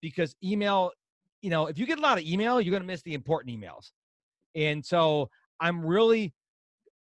because 0.00 0.34
email 0.42 0.90
you 1.42 1.50
know, 1.50 1.66
if 1.66 1.78
you 1.78 1.86
get 1.86 1.98
a 1.98 2.02
lot 2.02 2.18
of 2.18 2.24
email, 2.24 2.60
you're 2.60 2.70
going 2.70 2.82
to 2.82 2.86
miss 2.86 3.02
the 3.02 3.14
important 3.14 3.54
emails. 3.56 3.90
And 4.54 4.84
so 4.84 5.28
I'm 5.60 5.84
really, 5.84 6.32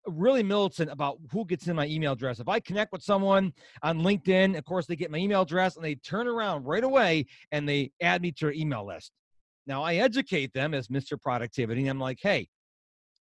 really 0.06 0.42
militant 0.42 0.90
about 0.90 1.18
who 1.32 1.44
gets 1.44 1.66
in 1.66 1.76
my 1.76 1.86
email 1.86 2.12
address. 2.12 2.40
If 2.40 2.48
I 2.48 2.60
connect 2.60 2.92
with 2.92 3.02
someone 3.02 3.52
on 3.82 4.00
LinkedIn, 4.00 4.56
of 4.56 4.64
course, 4.64 4.86
they 4.86 4.96
get 4.96 5.10
my 5.10 5.18
email 5.18 5.42
address 5.42 5.76
and 5.76 5.84
they 5.84 5.96
turn 5.96 6.28
around 6.28 6.64
right 6.64 6.84
away 6.84 7.26
and 7.52 7.68
they 7.68 7.90
add 8.00 8.22
me 8.22 8.32
to 8.32 8.46
their 8.46 8.54
email 8.54 8.86
list. 8.86 9.12
Now 9.66 9.82
I 9.82 9.96
educate 9.96 10.52
them 10.54 10.72
as 10.72 10.88
Mr. 10.88 11.20
Productivity. 11.20 11.86
I'm 11.86 12.00
like, 12.00 12.18
hey, 12.22 12.48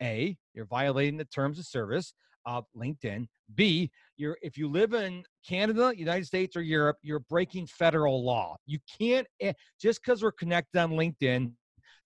A, 0.01 0.37
you're 0.53 0.65
violating 0.65 1.17
the 1.17 1.25
terms 1.25 1.59
of 1.59 1.65
service 1.65 2.13
of 2.45 2.65
LinkedIn. 2.75 3.27
B, 3.55 3.91
you're 4.17 4.37
if 4.41 4.57
you 4.57 4.67
live 4.69 4.93
in 4.93 5.23
Canada, 5.47 5.93
United 5.95 6.25
States, 6.25 6.55
or 6.55 6.61
Europe, 6.61 6.97
you're 7.01 7.19
breaking 7.19 7.67
federal 7.67 8.23
law. 8.23 8.57
You 8.65 8.79
can't 8.99 9.27
eh, 9.39 9.53
just 9.79 10.01
because 10.01 10.23
we're 10.23 10.31
connected 10.31 10.79
on 10.79 10.91
LinkedIn 10.91 11.51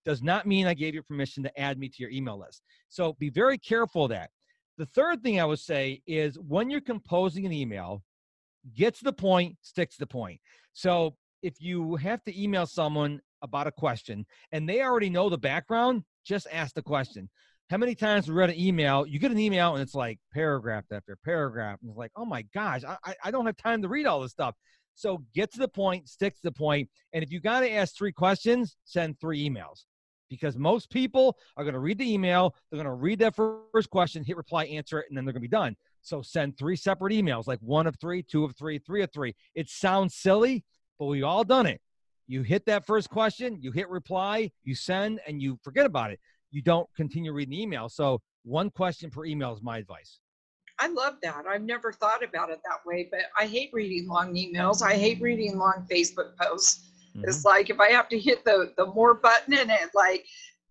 does 0.04 0.22
not 0.22 0.46
mean 0.46 0.66
I 0.66 0.74
gave 0.74 0.94
you 0.94 1.02
permission 1.02 1.42
to 1.44 1.60
add 1.60 1.78
me 1.78 1.88
to 1.88 1.96
your 1.98 2.10
email 2.10 2.38
list. 2.38 2.62
So 2.88 3.14
be 3.14 3.30
very 3.30 3.58
careful 3.58 4.04
of 4.04 4.10
that. 4.10 4.30
The 4.78 4.86
third 4.86 5.22
thing 5.22 5.40
I 5.40 5.44
would 5.44 5.60
say 5.60 6.02
is 6.06 6.38
when 6.38 6.70
you're 6.70 6.80
composing 6.80 7.46
an 7.46 7.52
email, 7.52 8.02
get 8.74 8.94
to 8.96 9.04
the 9.04 9.12
point, 9.12 9.56
stick 9.62 9.90
to 9.90 9.98
the 9.98 10.06
point. 10.06 10.40
So 10.72 11.16
if 11.42 11.60
you 11.60 11.96
have 11.96 12.22
to 12.24 12.42
email 12.42 12.66
someone 12.66 13.20
about 13.42 13.66
a 13.66 13.72
question 13.72 14.24
and 14.50 14.68
they 14.68 14.82
already 14.82 15.10
know 15.10 15.28
the 15.28 15.38
background, 15.38 16.02
just 16.24 16.46
ask 16.52 16.74
the 16.74 16.82
question 16.82 17.28
how 17.72 17.78
many 17.78 17.94
times 17.94 18.28
we 18.28 18.34
read 18.34 18.50
an 18.50 18.60
email, 18.60 19.06
you 19.06 19.18
get 19.18 19.30
an 19.30 19.38
email 19.38 19.72
and 19.72 19.82
it's 19.82 19.94
like 19.94 20.18
paragraph 20.30 20.84
after 20.92 21.16
paragraph. 21.24 21.78
And 21.80 21.88
it's 21.88 21.96
like, 21.96 22.10
oh 22.16 22.26
my 22.26 22.42
gosh, 22.52 22.82
I, 22.86 23.14
I 23.24 23.30
don't 23.30 23.46
have 23.46 23.56
time 23.56 23.80
to 23.80 23.88
read 23.88 24.04
all 24.04 24.20
this 24.20 24.32
stuff. 24.32 24.54
So 24.94 25.24
get 25.34 25.50
to 25.54 25.58
the 25.58 25.68
point, 25.68 26.06
stick 26.06 26.34
to 26.34 26.42
the 26.44 26.52
point. 26.52 26.90
And 27.14 27.24
if 27.24 27.32
you 27.32 27.40
got 27.40 27.60
to 27.60 27.72
ask 27.72 27.96
three 27.96 28.12
questions, 28.12 28.76
send 28.84 29.18
three 29.18 29.48
emails 29.48 29.84
because 30.28 30.58
most 30.58 30.90
people 30.90 31.38
are 31.56 31.64
going 31.64 31.72
to 31.72 31.80
read 31.80 31.96
the 31.96 32.12
email. 32.12 32.54
They're 32.70 32.76
going 32.76 32.94
to 32.94 33.02
read 33.02 33.20
that 33.20 33.34
first 33.34 33.88
question, 33.88 34.22
hit 34.22 34.36
reply, 34.36 34.64
answer 34.64 35.00
it, 35.00 35.06
and 35.08 35.16
then 35.16 35.24
they're 35.24 35.32
going 35.32 35.40
to 35.40 35.48
be 35.48 35.56
done. 35.56 35.74
So 36.02 36.20
send 36.20 36.58
three 36.58 36.76
separate 36.76 37.14
emails, 37.14 37.46
like 37.46 37.60
one 37.62 37.86
of 37.86 37.96
three, 37.98 38.22
two 38.22 38.44
of 38.44 38.54
three, 38.54 38.80
three 38.80 39.02
of 39.02 39.10
three. 39.14 39.34
It 39.54 39.70
sounds 39.70 40.14
silly, 40.14 40.62
but 40.98 41.06
we 41.06 41.22
all 41.22 41.42
done 41.42 41.64
it. 41.64 41.80
You 42.26 42.42
hit 42.42 42.66
that 42.66 42.84
first 42.84 43.08
question, 43.08 43.62
you 43.62 43.72
hit 43.72 43.88
reply, 43.88 44.50
you 44.62 44.74
send, 44.74 45.20
and 45.26 45.40
you 45.40 45.58
forget 45.64 45.86
about 45.86 46.10
it 46.10 46.20
you 46.52 46.62
don't 46.62 46.88
continue 46.94 47.32
reading 47.32 47.52
the 47.52 47.62
email. 47.62 47.88
So 47.88 48.20
one 48.44 48.70
question 48.70 49.10
per 49.10 49.24
email 49.24 49.52
is 49.52 49.62
my 49.62 49.78
advice. 49.78 50.20
I 50.78 50.88
love 50.88 51.14
that. 51.22 51.44
I've 51.48 51.62
never 51.62 51.92
thought 51.92 52.22
about 52.24 52.50
it 52.50 52.60
that 52.64 52.78
way, 52.86 53.08
but 53.10 53.20
I 53.38 53.46
hate 53.46 53.70
reading 53.72 54.08
long 54.08 54.34
emails. 54.34 54.82
I 54.82 54.94
hate 54.94 55.20
reading 55.20 55.58
long 55.58 55.86
Facebook 55.90 56.36
posts. 56.40 56.90
Mm-hmm. 57.16 57.28
It's 57.28 57.44
like 57.44 57.70
if 57.70 57.80
I 57.80 57.90
have 57.90 58.08
to 58.08 58.18
hit 58.18 58.44
the 58.44 58.72
the 58.76 58.86
more 58.86 59.14
button 59.14 59.54
and 59.54 59.70
it 59.70 59.90
like 59.94 60.26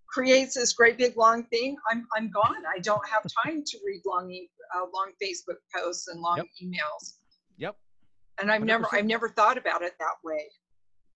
creates 0.08 0.56
this 0.56 0.74
great 0.74 0.98
big 0.98 1.16
long 1.18 1.44
thing, 1.46 1.78
I'm 1.90 2.06
I'm 2.16 2.30
gone. 2.30 2.64
I 2.76 2.80
don't 2.80 3.08
have 3.08 3.24
time 3.46 3.64
to 3.66 3.78
read 3.86 4.02
long 4.06 4.34
uh, 4.76 4.86
long 4.94 5.12
Facebook 5.22 5.58
posts 5.74 6.08
and 6.08 6.20
long 6.20 6.38
yep. 6.38 6.48
emails. 6.64 7.14
Yep. 7.58 7.76
And 8.42 8.52
I've 8.52 8.64
100%. 8.64 8.66
never 8.66 8.88
I've 8.92 9.06
never 9.06 9.30
thought 9.30 9.58
about 9.58 9.82
it 9.82 9.94
that 10.00 10.16
way. 10.24 10.46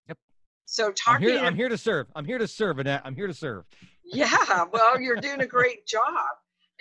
Yep. 0.08 0.18
So 0.66 0.92
talking. 0.92 1.28
I'm 1.28 1.34
here, 1.34 1.46
I'm 1.46 1.56
here 1.56 1.70
to 1.70 1.78
serve. 1.78 2.08
I'm 2.16 2.26
here 2.26 2.38
to 2.38 2.48
serve, 2.48 2.80
Annette. 2.80 3.02
I'm 3.04 3.16
here 3.16 3.28
to 3.28 3.34
serve 3.34 3.66
yeah 4.06 4.66
well 4.72 5.00
you're 5.00 5.16
doing 5.18 5.42
a 5.42 5.48
great 5.48 5.86
job. 5.86 6.30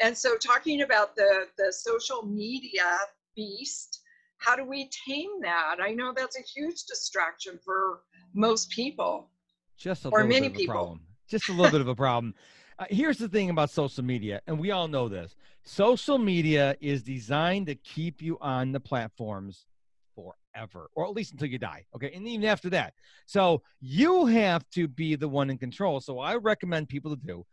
And 0.00 0.16
so 0.16 0.36
talking 0.36 0.82
about 0.82 1.14
the 1.14 1.46
the 1.56 1.72
social 1.72 2.22
media 2.22 2.98
beast 3.36 4.00
how 4.44 4.56
do 4.56 4.64
we 4.64 4.90
tame 5.08 5.40
that? 5.40 5.76
I 5.80 5.92
know 5.92 6.12
that's 6.14 6.38
a 6.38 6.42
huge 6.42 6.84
distraction 6.84 7.58
for 7.64 8.00
most 8.34 8.70
people. 8.70 9.30
Just 9.78 10.04
a 10.04 10.08
or 10.10 10.24
many 10.24 10.50
people. 10.50 10.74
problem. 10.74 11.00
just 11.28 11.48
a 11.48 11.52
little 11.52 11.72
bit 11.72 11.80
of 11.80 11.88
a 11.88 11.94
problem. 11.94 12.34
Uh, 12.76 12.86
here's 12.90 13.18
the 13.18 13.28
thing 13.28 13.50
about 13.50 13.70
social 13.70 14.02
media 14.02 14.40
and 14.48 14.58
we 14.58 14.72
all 14.72 14.88
know 14.88 15.08
this. 15.08 15.36
Social 15.62 16.18
media 16.18 16.74
is 16.80 17.04
designed 17.04 17.68
to 17.68 17.76
keep 17.76 18.20
you 18.20 18.36
on 18.40 18.72
the 18.72 18.80
platforms 18.80 19.66
forever, 20.14 20.88
or 20.94 21.04
at 21.04 21.12
least 21.12 21.32
until 21.32 21.48
you 21.48 21.58
die. 21.58 21.84
Okay. 21.94 22.12
And 22.14 22.26
even 22.26 22.46
after 22.46 22.70
that. 22.70 22.94
So 23.26 23.62
you 23.80 24.26
have 24.26 24.68
to 24.70 24.88
be 24.88 25.16
the 25.16 25.28
one 25.28 25.50
in 25.50 25.58
control. 25.58 26.00
So 26.00 26.18
I 26.18 26.36
recommend 26.36 26.88
people 26.88 27.14
to 27.14 27.22
do. 27.22 27.44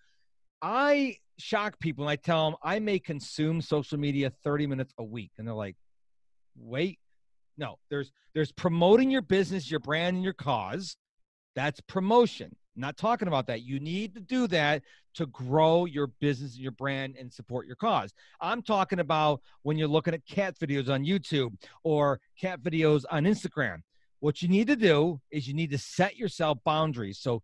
I 0.62 1.18
shock 1.40 1.80
people 1.80 2.04
and 2.04 2.12
I 2.12 2.16
tell 2.16 2.52
them 2.52 2.58
I 2.64 2.80
may 2.80 3.00
consume 3.00 3.62
social 3.62 3.98
media 3.98 4.32
30 4.44 4.68
minutes 4.68 4.94
a 4.98 5.04
week. 5.04 5.32
And 5.38 5.48
they're 5.48 5.56
like, 5.56 5.76
wait, 6.56 7.00
no, 7.58 7.78
there's 7.90 8.12
there's 8.34 8.52
promoting 8.52 9.12
your 9.12 9.22
business, 9.22 9.70
your 9.70 9.80
brand, 9.80 10.16
and 10.16 10.24
your 10.24 10.34
cause. 10.34 10.96
That's 11.56 11.82
promotion. 11.82 12.56
Not 12.76 12.98
talking 12.98 13.28
about 13.28 13.48
that. 13.48 13.64
You 13.64 13.80
need 13.80 14.14
to 14.16 14.22
do 14.22 14.48
that 14.48 14.84
to 15.16 15.26
grow 15.26 15.86
your 15.86 16.08
business, 16.08 16.54
and 16.54 16.62
your 16.62 16.72
brand, 16.72 17.16
and 17.20 17.32
support 17.32 17.68
your 17.68 17.76
cause. 17.76 18.14
I'm 18.40 18.62
talking 18.62 19.00
about 19.00 19.42
when 19.64 19.78
you're 19.78 19.88
looking 19.88 20.14
at 20.14 20.26
cat 20.26 20.58
videos 20.58 20.90
on 20.90 21.04
YouTube 21.04 21.54
or 21.84 22.20
cat 22.40 22.62
videos 22.62 23.04
on 23.12 23.24
Instagram. 23.24 23.82
What 24.20 24.42
you 24.42 24.48
need 24.48 24.68
to 24.68 24.76
do 24.76 25.20
is 25.32 25.48
you 25.48 25.54
need 25.54 25.72
to 25.72 25.78
set 25.78 26.16
yourself 26.16 26.60
boundaries. 26.64 27.20
So 27.20 27.42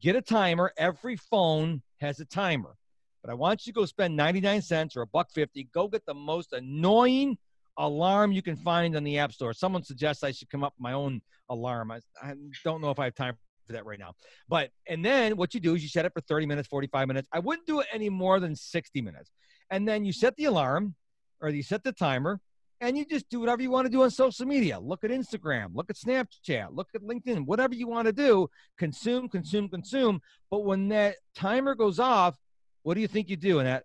get 0.00 0.16
a 0.16 0.22
timer. 0.22 0.72
Every 0.78 1.16
phone 1.16 1.82
has 2.00 2.20
a 2.20 2.24
timer. 2.24 2.76
But 3.22 3.30
I 3.30 3.34
want 3.34 3.66
you 3.66 3.72
to 3.72 3.80
go 3.80 3.84
spend 3.84 4.16
99 4.16 4.62
cents 4.62 4.96
or 4.96 5.02
a 5.02 5.06
buck 5.06 5.30
50. 5.30 5.68
Go 5.74 5.88
get 5.88 6.06
the 6.06 6.14
most 6.14 6.54
annoying 6.54 7.36
alarm 7.76 8.32
you 8.32 8.42
can 8.42 8.56
find 8.56 8.96
on 8.96 9.04
the 9.04 9.18
App 9.18 9.32
Store. 9.32 9.52
Someone 9.52 9.82
suggests 9.82 10.24
I 10.24 10.32
should 10.32 10.48
come 10.48 10.64
up 10.64 10.72
with 10.78 10.82
my 10.82 10.92
own 10.92 11.20
alarm. 11.50 11.90
I, 11.90 12.00
I 12.22 12.34
don't 12.64 12.80
know 12.80 12.90
if 12.90 12.98
I 12.98 13.04
have 13.04 13.14
time 13.14 13.36
for 13.70 13.74
that 13.74 13.86
right 13.86 13.98
now. 13.98 14.14
But 14.48 14.70
and 14.88 15.04
then 15.04 15.36
what 15.36 15.54
you 15.54 15.60
do 15.60 15.74
is 15.74 15.82
you 15.82 15.88
set 15.88 16.04
it 16.04 16.12
for 16.12 16.20
30 16.20 16.46
minutes, 16.46 16.68
45 16.68 17.06
minutes. 17.08 17.28
I 17.32 17.38
wouldn't 17.38 17.66
do 17.66 17.80
it 17.80 17.86
any 17.92 18.08
more 18.08 18.40
than 18.40 18.56
60 18.56 19.00
minutes. 19.00 19.30
And 19.70 19.86
then 19.86 20.04
you 20.04 20.12
set 20.12 20.36
the 20.36 20.46
alarm 20.46 20.94
or 21.40 21.48
you 21.50 21.62
set 21.62 21.84
the 21.84 21.92
timer 21.92 22.40
and 22.80 22.98
you 22.98 23.04
just 23.04 23.28
do 23.28 23.40
whatever 23.40 23.62
you 23.62 23.70
want 23.70 23.86
to 23.86 23.90
do 23.90 24.02
on 24.02 24.10
social 24.10 24.46
media. 24.46 24.80
Look 24.80 25.04
at 25.04 25.10
Instagram, 25.10 25.74
look 25.74 25.90
at 25.90 25.96
Snapchat, 25.96 26.68
look 26.74 26.88
at 26.94 27.02
LinkedIn, 27.02 27.46
whatever 27.46 27.74
you 27.74 27.86
want 27.86 28.06
to 28.06 28.12
do, 28.12 28.48
consume, 28.78 29.28
consume, 29.28 29.68
consume. 29.68 30.20
But 30.50 30.64
when 30.64 30.88
that 30.88 31.16
timer 31.34 31.74
goes 31.74 31.98
off, 31.98 32.36
what 32.82 32.94
do 32.94 33.00
you 33.00 33.08
think 33.08 33.28
you 33.28 33.36
do 33.36 33.60
Annette? 33.60 33.84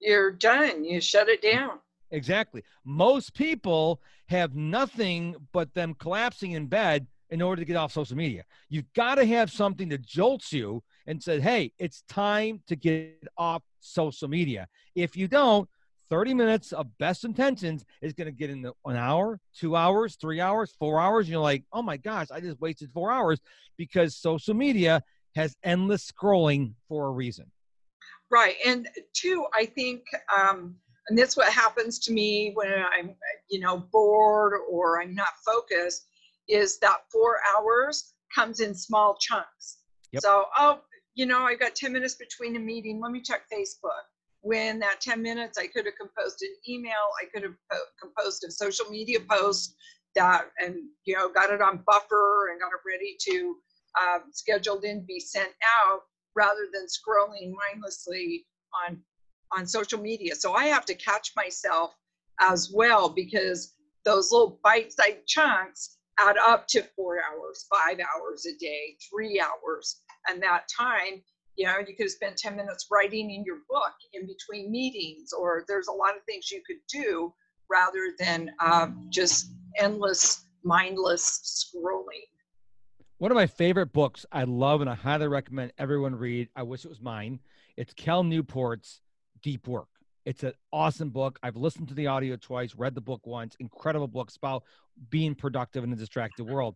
You're 0.00 0.30
done. 0.30 0.84
You 0.84 1.00
shut 1.00 1.28
it 1.28 1.42
down. 1.42 1.78
Exactly. 2.10 2.62
Most 2.84 3.34
people 3.34 4.00
have 4.28 4.54
nothing 4.54 5.34
but 5.52 5.72
them 5.74 5.94
collapsing 5.94 6.52
in 6.52 6.66
bed 6.66 7.06
in 7.30 7.42
order 7.42 7.60
to 7.60 7.66
get 7.66 7.76
off 7.76 7.92
social 7.92 8.16
media. 8.16 8.44
You've 8.68 8.92
got 8.94 9.16
to 9.16 9.26
have 9.26 9.50
something 9.50 9.88
that 9.88 10.02
jolts 10.02 10.52
you 10.52 10.82
and 11.06 11.22
said, 11.22 11.42
hey, 11.42 11.72
it's 11.78 12.02
time 12.08 12.62
to 12.68 12.76
get 12.76 13.28
off 13.36 13.62
social 13.80 14.28
media. 14.28 14.68
If 14.94 15.16
you 15.16 15.28
don't, 15.28 15.68
30 16.08 16.34
minutes 16.34 16.72
of 16.72 16.86
best 16.98 17.24
intentions 17.24 17.84
is 18.00 18.12
going 18.12 18.26
to 18.26 18.32
get 18.32 18.50
in 18.50 18.64
an 18.84 18.96
hour, 18.96 19.40
two 19.54 19.74
hours, 19.74 20.16
three 20.20 20.40
hours, 20.40 20.72
four 20.78 21.00
hours. 21.00 21.26
And 21.26 21.32
You're 21.32 21.40
like, 21.40 21.64
oh 21.72 21.82
my 21.82 21.96
gosh, 21.96 22.28
I 22.30 22.40
just 22.40 22.60
wasted 22.60 22.90
four 22.92 23.10
hours 23.10 23.40
because 23.76 24.16
social 24.16 24.54
media 24.54 25.02
has 25.34 25.56
endless 25.64 26.10
scrolling 26.10 26.74
for 26.88 27.06
a 27.06 27.10
reason. 27.10 27.50
Right. 28.30 28.56
And 28.64 28.88
two, 29.12 29.46
I 29.54 29.66
think, 29.66 30.02
um, 30.36 30.76
and 31.08 31.18
that's 31.18 31.36
what 31.36 31.52
happens 31.52 31.98
to 32.00 32.12
me 32.12 32.52
when 32.54 32.72
I'm, 32.72 33.14
you 33.50 33.60
know, 33.60 33.78
bored 33.92 34.54
or 34.68 35.00
I'm 35.00 35.14
not 35.14 35.28
focused, 35.44 36.06
is 36.48 36.78
that 36.80 36.98
four 37.10 37.38
hours 37.56 38.14
comes 38.34 38.60
in 38.60 38.74
small 38.74 39.16
chunks. 39.20 39.78
Yep. 40.12 40.22
So, 40.22 40.44
oh, 40.56 40.80
you 41.14 41.26
know, 41.26 41.42
I've 41.42 41.60
got 41.60 41.74
10 41.74 41.92
minutes 41.92 42.14
between 42.14 42.56
a 42.56 42.58
meeting. 42.58 43.00
Let 43.00 43.12
me 43.12 43.20
check 43.20 43.42
Facebook. 43.52 44.04
When 44.42 44.78
that 44.80 45.00
10 45.00 45.22
minutes, 45.22 45.58
I 45.58 45.66
could 45.66 45.86
have 45.86 45.94
composed 45.96 46.42
an 46.42 46.54
email, 46.68 46.92
I 47.20 47.26
could 47.32 47.42
have 47.42 47.54
composed 48.00 48.44
a 48.46 48.50
social 48.50 48.86
media 48.86 49.18
post 49.28 49.74
that, 50.14 50.46
and, 50.58 50.76
you 51.04 51.16
know, 51.16 51.28
got 51.32 51.50
it 51.50 51.60
on 51.60 51.82
buffer 51.86 52.50
and 52.50 52.60
got 52.60 52.68
it 52.68 52.80
ready 52.86 53.16
to 53.28 53.56
um, 54.00 54.24
scheduled 54.30 54.84
in 54.84 55.04
be 55.06 55.18
sent 55.18 55.50
out 55.84 56.02
rather 56.36 56.68
than 56.72 56.86
scrolling 56.86 57.52
mindlessly 57.72 58.44
on 58.86 58.98
on 59.56 59.66
social 59.66 60.00
media. 60.00 60.34
So 60.34 60.54
I 60.54 60.66
have 60.66 60.84
to 60.86 60.94
catch 60.94 61.32
myself 61.36 61.94
as 62.40 62.70
well 62.72 63.08
because 63.08 63.74
those 64.04 64.32
little 64.32 64.58
bite-sized 64.62 65.26
chunks 65.26 65.98
add 66.18 66.36
up 66.38 66.66
to 66.68 66.82
four 66.96 67.18
hours, 67.18 67.66
five 67.70 67.98
hours 67.98 68.46
a 68.46 68.56
day, 68.58 68.96
three 69.10 69.40
hours. 69.40 70.00
And 70.28 70.42
that 70.42 70.64
time, 70.76 71.22
you 71.56 71.66
know, 71.66 71.78
you 71.86 71.94
could 71.96 72.10
spend 72.10 72.36
10 72.36 72.56
minutes 72.56 72.86
writing 72.90 73.30
in 73.30 73.44
your 73.44 73.58
book 73.68 73.92
in 74.12 74.26
between 74.26 74.70
meetings, 74.70 75.32
or 75.32 75.64
there's 75.68 75.88
a 75.88 75.92
lot 75.92 76.16
of 76.16 76.22
things 76.24 76.50
you 76.50 76.62
could 76.66 76.80
do 76.88 77.32
rather 77.70 78.12
than 78.18 78.50
um, 78.64 79.06
just 79.10 79.50
endless, 79.78 80.46
mindless 80.62 81.72
scrolling. 81.74 82.26
One 83.18 83.30
of 83.30 83.36
my 83.36 83.46
favorite 83.46 83.92
books 83.92 84.26
I 84.30 84.44
love 84.44 84.82
and 84.82 84.90
I 84.90 84.94
highly 84.94 85.26
recommend 85.26 85.72
everyone 85.78 86.14
read. 86.14 86.48
I 86.54 86.62
wish 86.62 86.84
it 86.84 86.88
was 86.88 87.00
mine. 87.00 87.40
It's 87.76 87.94
Cal 87.94 88.22
Newport's 88.22 89.00
Deep 89.42 89.66
Work. 89.66 89.88
It's 90.26 90.42
an 90.42 90.54
awesome 90.72 91.10
book. 91.10 91.38
I've 91.44 91.56
listened 91.56 91.86
to 91.88 91.94
the 91.94 92.08
audio 92.08 92.34
twice, 92.36 92.74
read 92.74 92.96
the 92.96 93.00
book 93.00 93.24
once. 93.26 93.54
Incredible 93.60 94.08
books 94.08 94.36
about 94.36 94.64
being 95.08 95.36
productive 95.36 95.84
in 95.84 95.92
a 95.92 95.96
distracted 95.96 96.44
world. 96.44 96.74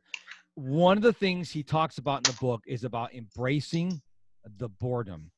One 0.54 0.96
of 0.96 1.02
the 1.02 1.12
things 1.12 1.50
he 1.50 1.64
talks 1.64 1.98
about 1.98 2.18
in 2.18 2.32
the 2.32 2.38
book 2.40 2.62
is 2.64 2.84
about 2.84 3.12
embracing 3.12 4.00
the 4.58 4.68
boredom. 4.68 5.32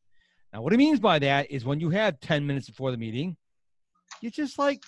Now, 0.52 0.60
what 0.60 0.72
he 0.72 0.76
means 0.76 1.00
by 1.00 1.20
that 1.20 1.50
is 1.50 1.64
when 1.64 1.80
you 1.80 1.88
have 1.88 2.20
10 2.20 2.46
minutes 2.46 2.68
before 2.68 2.90
the 2.90 2.98
meeting, 2.98 3.36
you 4.20 4.30
just 4.30 4.58
like 4.58 4.82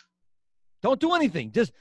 don't 0.82 1.00
do 1.00 1.14
anything. 1.14 1.50
Just 1.50 1.72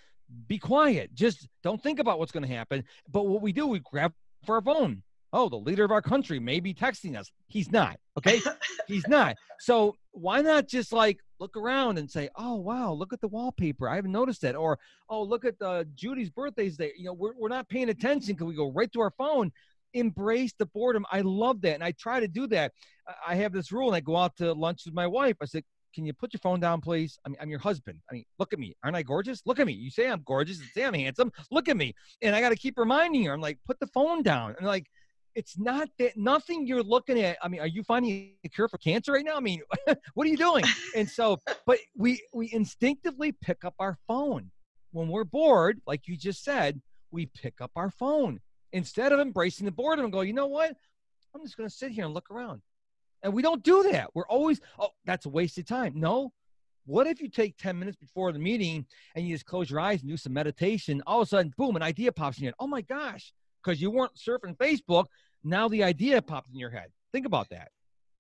be 0.47 0.57
quiet. 0.57 1.13
Just 1.13 1.50
don't 1.62 1.83
think 1.83 2.00
about 2.00 2.19
what's 2.19 2.31
going 2.31 2.47
to 2.47 2.55
happen. 2.55 2.85
But 3.12 3.27
what 3.27 3.41
we 3.41 3.51
do, 3.51 3.67
we 3.67 3.79
grab 3.79 4.13
for 4.45 4.55
our 4.55 4.62
phone. 4.62 5.03
Oh, 5.33 5.50
the 5.50 5.57
leader 5.57 5.83
of 5.83 5.91
our 5.91 6.01
country 6.01 6.39
may 6.39 6.62
be 6.62 6.73
texting 6.73 7.17
us. 7.17 7.31
He's 7.47 7.69
not. 7.69 7.97
Okay. 8.17 8.39
He's 8.88 9.07
not. 9.07 9.35
So 9.59 9.97
why 10.12 10.41
not 10.41 10.67
just 10.67 10.93
like 10.93 11.19
look 11.43 11.57
around 11.57 11.97
and 11.97 12.09
say, 12.09 12.29
oh, 12.38 12.55
wow, 12.55 12.93
look 12.93 13.12
at 13.12 13.19
the 13.19 13.27
wallpaper. 13.27 13.89
I 13.89 13.95
haven't 13.95 14.13
noticed 14.13 14.41
that. 14.41 14.56
Or, 14.56 14.79
oh, 15.10 15.23
look 15.23 15.43
at 15.43 15.56
uh, 15.62 15.84
Judy's 15.93 16.29
birthday's 16.29 16.77
day. 16.77 16.93
You 16.97 17.06
know, 17.06 17.13
we're, 17.13 17.34
we're 17.38 17.49
not 17.49 17.67
paying 17.67 17.89
attention 17.89 18.34
because 18.34 18.47
we 18.47 18.56
go 18.56 18.71
right 18.71 18.91
to 18.93 19.01
our 19.01 19.12
phone. 19.12 19.51
Embrace 19.93 20.53
the 20.58 20.65
boredom. 20.65 21.06
I 21.12 21.19
love 21.19 21.60
that. 21.62 21.75
And 21.75 21.84
I 21.84 21.91
try 21.91 22.21
to 22.21 22.29
do 22.29 22.47
that. 22.47 22.71
I 23.27 23.36
have 23.36 23.51
this 23.51 23.73
rule 23.73 23.89
and 23.89 23.95
I 23.95 23.99
go 23.99 24.15
out 24.15 24.38
to 24.38 24.53
lunch 24.53 24.84
with 24.86 24.93
my 24.93 25.06
wife. 25.06 25.36
I 25.41 25.45
said, 25.45 25.65
can 25.93 26.06
you 26.06 26.13
put 26.13 26.34
your 26.34 26.39
phone 26.39 26.62
down, 26.62 26.79
please? 26.79 27.19
I 27.25 27.29
mean, 27.29 27.38
I'm 27.41 27.49
your 27.49 27.60
husband. 27.60 27.99
I 28.10 28.13
mean, 28.13 28.25
look 28.39 28.53
at 28.53 28.58
me. 28.58 28.75
Aren't 28.82 28.95
I 28.95 29.03
gorgeous? 29.03 29.41
Look 29.45 29.60
at 29.60 29.67
me. 29.67 29.73
You 29.73 29.91
say 29.91 30.10
I'm 30.10 30.23
gorgeous. 30.25 30.60
You 30.60 30.67
say 30.73 30.86
I'm 30.86 30.93
handsome. 30.93 31.32
Look 31.51 31.67
at 31.67 31.75
me. 31.75 31.93
And 32.21 32.34
I 32.34 32.39
got 32.39 32.49
to 32.49 32.56
keep 32.56 32.77
reminding 32.77 33.25
her. 33.25 33.34
I'm 33.34 33.41
like, 33.41 33.60
put 33.67 33.82
the 33.82 33.88
phone 33.88 34.23
down. 34.23 34.56
And 34.58 34.65
like, 34.65 34.88
it's 35.36 35.58
not 35.58 35.89
that 36.00 36.17
nothing 36.17 36.67
you're 36.67 36.84
looking 36.84 37.19
at. 37.19 37.38
I 37.41 37.48
mean, 37.48 37.62
are 37.62 37.67
you 37.67 37.84
finding 37.84 38.34
a 38.43 38.50
cure 38.50 38.67
for 38.67 38.78
cancer 38.78 39.13
right 39.13 39.26
now? 39.26 39.36
I 39.36 39.39
mean, 39.39 39.62
what 40.13 40.28
are 40.28 40.30
you 40.30 40.38
doing? 40.38 40.63
And 40.96 41.10
so, 41.10 41.39
but 41.65 41.80
we 41.96 42.22
we 42.34 42.52
instinctively 42.54 43.32
pick 43.32 43.63
up 43.65 43.76
our 43.80 43.98
phone 44.08 44.52
when 44.91 45.08
we're 45.08 45.24
bored, 45.24 45.82
like 45.86 46.08
you 46.08 46.17
just 46.17 46.43
said. 46.43 46.82
We 47.12 47.28
pick 47.28 47.62
up 47.62 47.72
our 47.76 47.91
phone 47.91 48.39
instead 48.72 49.12
of 49.12 49.19
embracing 49.19 49.65
the 49.65 49.72
boredom 49.72 50.06
and 50.06 50.13
go, 50.13 50.22
you 50.22 50.34
know 50.34 50.48
what? 50.48 50.76
I'm 51.34 51.43
just 51.43 51.58
going 51.58 51.69
to 51.69 51.76
sit 51.76 51.91
here 51.91 52.06
and 52.06 52.13
look 52.13 52.30
around. 52.32 52.62
And 53.22 53.34
we 53.34 53.41
don't 53.41 53.63
do 53.63 53.84
that. 53.91 54.10
We're 54.13 54.28
always, 54.28 54.60
oh, 54.80 54.89
that's 55.06 55.26
a 55.26 55.30
wasted 55.30 55.67
time. 55.67 55.93
No. 55.96 56.34
What 56.86 57.08
if 57.08 57.22
you 57.22 57.30
take 57.30 57.56
10 57.58 57.80
minutes 57.80 57.96
before 57.96 58.34
the 58.34 58.39
meeting 58.39 58.86
and 59.15 59.26
you 59.26 59.34
just 59.34 59.46
close 59.46 59.69
your 59.69 59.80
eyes 59.80 60.02
and 60.02 60.10
do 60.10 60.17
some 60.17 60.34
meditation? 60.34 61.02
All 61.08 61.22
of 61.22 61.28
a 61.28 61.30
sudden, 61.30 61.54
boom, 61.56 61.76
an 61.78 61.82
idea 61.82 62.12
pops 62.12 62.38
in 62.39 62.43
your 62.43 62.50
head. 62.50 62.56
Oh 62.60 62.67
my 62.67 62.82
gosh, 62.82 63.32
because 63.63 63.82
you 63.82 63.91
weren't 63.91 64.15
surfing 64.15 64.58
Facebook. 64.58 65.06
Now 65.43 65.67
the 65.67 65.84
idea 65.84 66.21
pops 66.21 66.52
in 66.52 66.60
your 66.60 66.69
head. 66.69 66.88
Think 67.12 67.26
about 67.26 67.49
that. 67.49 67.69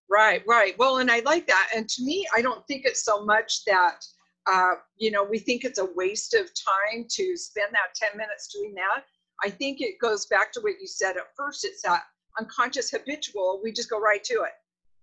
Right, 0.09 0.43
right. 0.47 0.77
Well, 0.77 0.97
and 0.97 1.09
I 1.09 1.19
like 1.21 1.47
that. 1.47 1.69
And 1.75 1.87
to 1.89 2.03
me, 2.03 2.25
I 2.35 2.41
don't 2.41 2.65
think 2.67 2.83
it's 2.85 3.03
so 3.03 3.25
much 3.25 3.63
that, 3.65 4.05
uh, 4.51 4.73
you 4.97 5.09
know, 5.09 5.23
we 5.23 5.39
think 5.39 5.63
it's 5.63 5.79
a 5.79 5.87
waste 5.95 6.33
of 6.33 6.47
time 6.93 7.05
to 7.09 7.37
spend 7.37 7.69
that 7.71 7.95
10 8.09 8.17
minutes 8.17 8.53
doing 8.53 8.73
that. 8.75 9.03
I 9.43 9.49
think 9.49 9.81
it 9.81 9.95
goes 9.99 10.27
back 10.27 10.51
to 10.53 10.61
what 10.61 10.73
you 10.79 10.87
said 10.87 11.17
at 11.17 11.35
first. 11.35 11.65
It's 11.65 11.81
that 11.83 12.03
unconscious 12.39 12.91
habitual. 12.91 13.61
We 13.63 13.71
just 13.71 13.89
go 13.89 13.99
right 13.99 14.23
to 14.25 14.33
it 14.43 14.51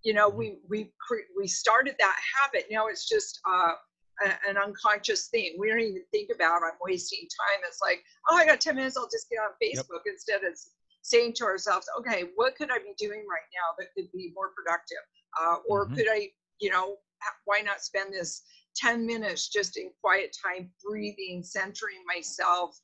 you 0.03 0.15
know 0.15 0.29
we 0.29 0.59
we 0.69 0.91
we 1.37 1.47
started 1.47 1.95
that 1.99 2.17
habit 2.37 2.67
now 2.71 2.87
it's 2.87 3.09
just 3.09 3.41
uh, 3.49 3.73
an 4.21 4.57
unconscious 4.57 5.29
thing 5.29 5.57
we 5.59 5.69
don't 5.69 5.81
even 5.81 6.03
think 6.11 6.31
about 6.35 6.63
i'm 6.63 6.79
wasting 6.83 7.21
time 7.21 7.61
it's 7.67 7.81
like 7.83 8.03
oh 8.29 8.37
i 8.37 8.45
got 8.45 8.61
10 8.61 8.77
minutes 8.77 8.97
i'll 8.97 9.05
just 9.05 9.29
get 9.31 9.39
on 9.39 9.51
facebook 9.63 10.03
yep. 10.05 10.15
instead 10.15 10.45
of 10.45 10.59
saying 11.03 11.33
to 11.33 11.45
ourselves 11.45 11.87
okay 11.99 12.25
what 12.37 12.55
could 12.55 12.71
i 12.71 12.79
be 12.79 12.95
doing 12.99 13.25
right 13.31 13.49
now 13.55 13.75
that 13.79 13.89
could 13.95 14.11
be 14.13 14.33
more 14.35 14.51
productive 14.55 14.99
uh, 15.41 15.57
or 15.69 15.87
mm-hmm. 15.87 15.95
could 15.95 16.07
i 16.11 16.29
you 16.61 16.71
know 16.71 16.97
why 17.45 17.61
not 17.61 17.81
spend 17.81 18.13
this 18.13 18.43
10 18.77 19.07
minutes 19.07 19.49
just 19.49 19.77
in 19.77 19.91
quiet 20.01 20.37
time 20.45 20.71
breathing 20.85 21.43
centering 21.43 21.99
myself 22.07 22.79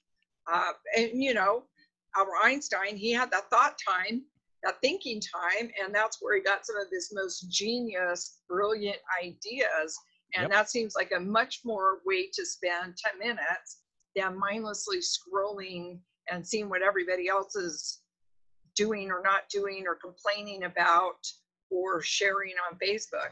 uh, 0.51 0.73
and 0.97 1.23
you 1.23 1.35
know 1.35 1.65
albert 2.17 2.33
einstein 2.43 2.97
he 2.97 3.13
had 3.13 3.31
that 3.31 3.51
thought 3.51 3.77
time 3.87 4.23
that 4.63 4.81
thinking 4.81 5.21
time 5.21 5.71
and 5.83 5.95
that's 5.95 6.19
where 6.21 6.35
he 6.35 6.43
got 6.43 6.65
some 6.67 6.77
of 6.77 6.87
his 6.91 7.13
most 7.15 7.51
genius 7.51 8.41
brilliant 8.49 8.99
ideas 9.23 9.99
and 10.37 10.45
yep. 10.45 10.51
that 10.51 10.71
seems 10.71 10.95
like 10.95 11.13
a 11.17 11.21
much 11.21 11.61
more 11.65 11.99
way 12.05 12.29
to 12.33 12.45
spend 12.45 12.97
10 12.97 13.19
minutes 13.19 13.79
than 14.15 14.39
mindlessly 14.39 14.99
scrolling 14.99 15.99
and 16.31 16.47
seeing 16.47 16.69
what 16.69 16.83
everybody 16.83 17.29
else 17.29 17.57
is 17.57 18.01
doing 18.75 19.11
or 19.11 19.23
not 19.23 19.49
doing 19.51 19.85
or 19.87 19.95
complaining 19.95 20.65
about 20.65 21.27
or 21.71 22.03
sharing 22.03 22.55
on 22.71 22.79
facebook 22.79 23.31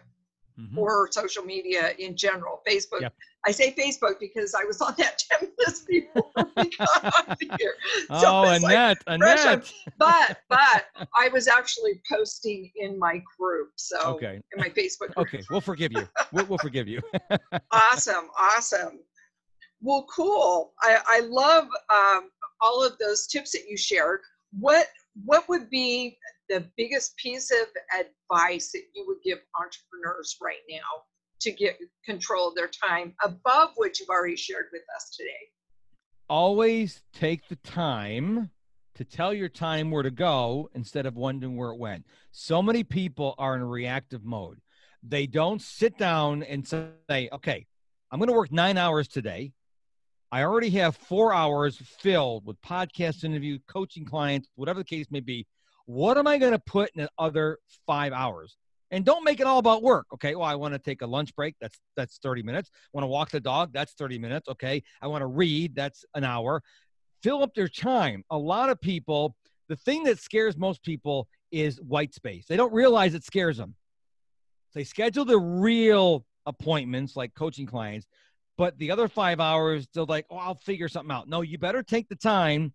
mm-hmm. 0.58 0.78
or 0.78 1.10
social 1.10 1.44
media 1.44 1.92
in 1.98 2.16
general. 2.16 2.62
Facebook. 2.68 3.00
Yep. 3.00 3.14
I 3.46 3.50
say 3.50 3.72
Facebook 3.72 4.18
because 4.20 4.54
I 4.54 4.64
was 4.64 4.80
on 4.80 4.94
that 4.98 5.22
10 5.40 5.50
minutes 5.58 5.80
before 5.80 6.30
we 6.56 6.70
got 6.76 7.28
on 7.28 7.36
here. 7.58 7.74
So 8.08 8.26
oh, 8.26 8.42
Annette, 8.44 8.98
like 9.06 9.20
Annette. 9.20 9.72
But, 9.98 10.38
but 10.48 10.86
I 11.16 11.28
was 11.32 11.48
actually 11.48 12.00
posting 12.10 12.70
in 12.76 12.98
my 12.98 13.22
group. 13.38 13.70
So, 13.76 13.98
okay. 14.14 14.40
in 14.54 14.58
my 14.58 14.68
Facebook 14.68 15.14
group. 15.14 15.18
Okay, 15.18 15.42
we'll 15.50 15.60
forgive 15.60 15.92
you. 15.92 16.08
We'll, 16.32 16.46
we'll 16.46 16.58
forgive 16.58 16.88
you. 16.88 17.00
awesome, 17.70 18.28
awesome. 18.38 19.00
Well, 19.80 20.06
cool. 20.14 20.72
I, 20.80 20.98
I 21.06 21.20
love 21.20 21.68
um, 21.92 22.30
all 22.62 22.82
of 22.84 22.96
those 22.98 23.26
tips 23.26 23.52
that 23.52 23.68
you 23.68 23.76
shared. 23.76 24.20
What 24.58 24.86
what 25.24 25.48
would 25.48 25.70
be 25.70 26.16
the 26.48 26.64
biggest 26.76 27.16
piece 27.16 27.50
of 27.50 27.66
advice 27.92 28.72
that 28.72 28.82
you 28.94 29.04
would 29.06 29.22
give 29.22 29.38
entrepreneurs 29.60 30.36
right 30.42 30.58
now 30.68 31.02
to 31.40 31.52
get 31.52 31.78
control 32.04 32.48
of 32.48 32.54
their 32.54 32.68
time 32.68 33.14
above 33.22 33.70
what 33.76 33.98
you've 33.98 34.08
already 34.08 34.36
shared 34.36 34.66
with 34.72 34.82
us 34.96 35.14
today? 35.16 35.30
Always 36.28 37.02
take 37.12 37.48
the 37.48 37.56
time 37.56 38.50
to 38.94 39.04
tell 39.04 39.34
your 39.34 39.48
time 39.48 39.90
where 39.90 40.02
to 40.02 40.10
go 40.10 40.70
instead 40.74 41.06
of 41.06 41.16
wondering 41.16 41.56
where 41.56 41.70
it 41.70 41.78
went. 41.78 42.06
So 42.30 42.62
many 42.62 42.84
people 42.84 43.34
are 43.38 43.56
in 43.56 43.64
reactive 43.64 44.24
mode. 44.24 44.60
They 45.02 45.26
don't 45.26 45.60
sit 45.60 45.98
down 45.98 46.42
and 46.44 46.66
say, 46.66 47.28
okay, 47.32 47.66
I'm 48.10 48.18
going 48.18 48.28
to 48.28 48.34
work 48.34 48.52
nine 48.52 48.78
hours 48.78 49.08
today. 49.08 49.52
I 50.32 50.42
already 50.42 50.70
have 50.70 50.96
four 50.96 51.34
hours 51.34 51.76
filled 51.76 52.46
with 52.46 52.60
podcast 52.62 53.24
interview, 53.24 53.58
coaching 53.68 54.04
clients, 54.04 54.48
whatever 54.54 54.80
the 54.80 54.84
case 54.84 55.06
may 55.10 55.20
be. 55.20 55.46
What 55.86 56.18
am 56.18 56.26
I 56.26 56.38
going 56.38 56.52
to 56.52 56.58
put 56.58 56.90
in 56.94 57.02
the 57.02 57.10
other 57.18 57.58
five 57.86 58.12
hours? 58.12 58.56
And 58.90 59.04
don't 59.04 59.24
make 59.24 59.40
it 59.40 59.46
all 59.46 59.58
about 59.58 59.82
work. 59.82 60.06
Okay. 60.14 60.34
Well, 60.34 60.46
I 60.46 60.54
want 60.54 60.74
to 60.74 60.78
take 60.78 61.02
a 61.02 61.06
lunch 61.06 61.34
break. 61.34 61.56
That's 61.60 61.78
that's 61.96 62.18
30 62.18 62.42
minutes. 62.42 62.70
Want 62.92 63.02
to 63.02 63.08
walk 63.08 63.30
the 63.30 63.40
dog. 63.40 63.70
That's 63.72 63.92
30 63.94 64.18
minutes. 64.18 64.48
Okay. 64.48 64.82
I 65.02 65.08
want 65.08 65.22
to 65.22 65.26
read. 65.26 65.74
That's 65.74 66.04
an 66.14 66.24
hour. 66.24 66.62
Fill 67.22 67.42
up 67.42 67.54
their 67.54 67.68
time. 67.68 68.22
A 68.30 68.38
lot 68.38 68.68
of 68.70 68.80
people, 68.80 69.34
the 69.68 69.76
thing 69.76 70.04
that 70.04 70.18
scares 70.18 70.56
most 70.56 70.82
people 70.82 71.26
is 71.50 71.80
white 71.80 72.14
space. 72.14 72.46
They 72.46 72.56
don't 72.56 72.72
realize 72.72 73.14
it 73.14 73.24
scares 73.24 73.56
them. 73.56 73.74
They 74.74 74.84
schedule 74.84 75.24
the 75.24 75.38
real 75.38 76.24
appointments 76.46 77.16
like 77.16 77.34
coaching 77.34 77.66
clients, 77.66 78.06
but 78.58 78.76
the 78.78 78.90
other 78.90 79.08
five 79.08 79.40
hours, 79.40 79.88
they're 79.94 80.04
like, 80.04 80.26
oh, 80.30 80.36
I'll 80.36 80.54
figure 80.56 80.88
something 80.88 81.14
out. 81.14 81.28
No, 81.28 81.40
you 81.40 81.58
better 81.58 81.82
take 81.82 82.08
the 82.08 82.16
time 82.16 82.72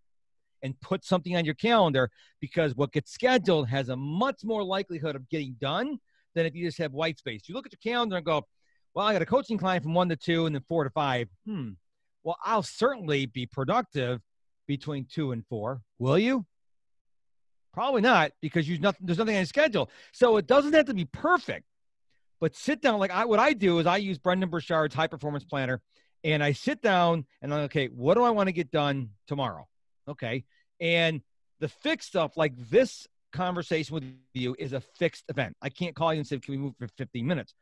and 0.64 0.80
put 0.82 1.06
something 1.06 1.36
on 1.36 1.46
your 1.46 1.54
calendar 1.56 2.10
because 2.40 2.76
what 2.76 2.92
gets 2.92 3.12
scheduled 3.12 3.68
has 3.68 3.90
a 3.90 3.96
much 3.96 4.42
more 4.44 4.64
likelihood 4.64 5.16
of 5.16 5.30
getting 5.30 5.56
done 5.60 5.98
than 6.36 6.46
if 6.46 6.56
you 6.56 6.66
just 6.66 6.78
have 6.78 6.94
white 6.94 7.18
space. 7.18 7.44
You 7.48 7.56
look 7.56 7.66
at 7.66 7.74
your 7.74 7.94
calendar 7.94 8.18
and 8.18 8.26
go, 8.26 8.46
well, 8.94 9.06
I 9.06 9.14
got 9.14 9.22
a 9.22 9.26
coaching 9.26 9.58
client 9.58 9.84
from 9.84 9.94
one 9.94 10.10
to 10.10 10.16
two 10.16 10.46
and 10.46 10.56
then 10.56 10.64
four 10.68 10.84
to 10.84 10.90
five. 10.90 11.28
Hmm. 11.46 11.72
Well, 12.24 12.38
I'll 12.44 12.64
certainly 12.64 13.26
be 13.26 13.46
productive 13.46 14.22
between 14.68 15.06
two 15.10 15.32
and 15.32 15.46
four. 15.48 15.82
Will 15.98 16.20
you? 16.20 16.46
Probably 17.74 18.02
not 18.02 18.32
because 18.42 18.68
you 18.68 18.80
nothing, 18.80 19.06
there's 19.06 19.18
nothing 19.18 19.36
on 19.36 19.42
your 19.42 19.46
schedule. 19.46 19.90
So 20.12 20.38
it 20.38 20.48
doesn't 20.48 20.74
have 20.74 20.86
to 20.86 20.94
be 20.94 21.06
perfect, 21.06 21.66
but 22.42 22.56
sit 22.56 22.82
down. 22.82 23.00
Like 23.00 23.12
I, 23.12 23.26
what 23.26 23.40
I 23.40 23.54
do 23.54 23.80
is 23.80 23.86
I 23.86 23.98
use 23.98 24.18
Brendon 24.18 24.50
Burchard's 24.50 24.96
high 24.96 25.08
performance 25.08 25.44
planner 25.44 25.82
and 26.24 26.44
I 26.44 26.52
sit 26.52 26.82
down 26.82 27.26
and 27.42 27.54
I'm 27.54 27.62
like, 27.62 27.72
okay, 27.72 27.88
what 27.88 28.16
do 28.16 28.24
I 28.24 28.32
want 28.32 28.48
to 28.48 28.54
get 28.54 28.72
done 28.72 29.10
tomorrow? 29.28 29.68
Okay. 30.10 30.44
And 30.80 31.22
the 31.60 31.68
fixed 31.68 32.10
stuff 32.10 32.38
like 32.38 32.54
this 32.70 33.08
conversation 33.32 33.94
with 33.94 34.04
you 34.34 34.56
is 34.58 34.74
a 34.74 34.82
fixed 34.82 35.26
event. 35.30 35.56
I 35.62 35.70
can't 35.70 35.96
call 35.96 36.14
you 36.14 36.20
and 36.20 36.28
say, 36.28 36.40
can 36.40 36.54
we 36.54 36.58
move 36.58 36.74
for 36.80 36.88
15 36.98 37.26
minutes? 37.26 37.54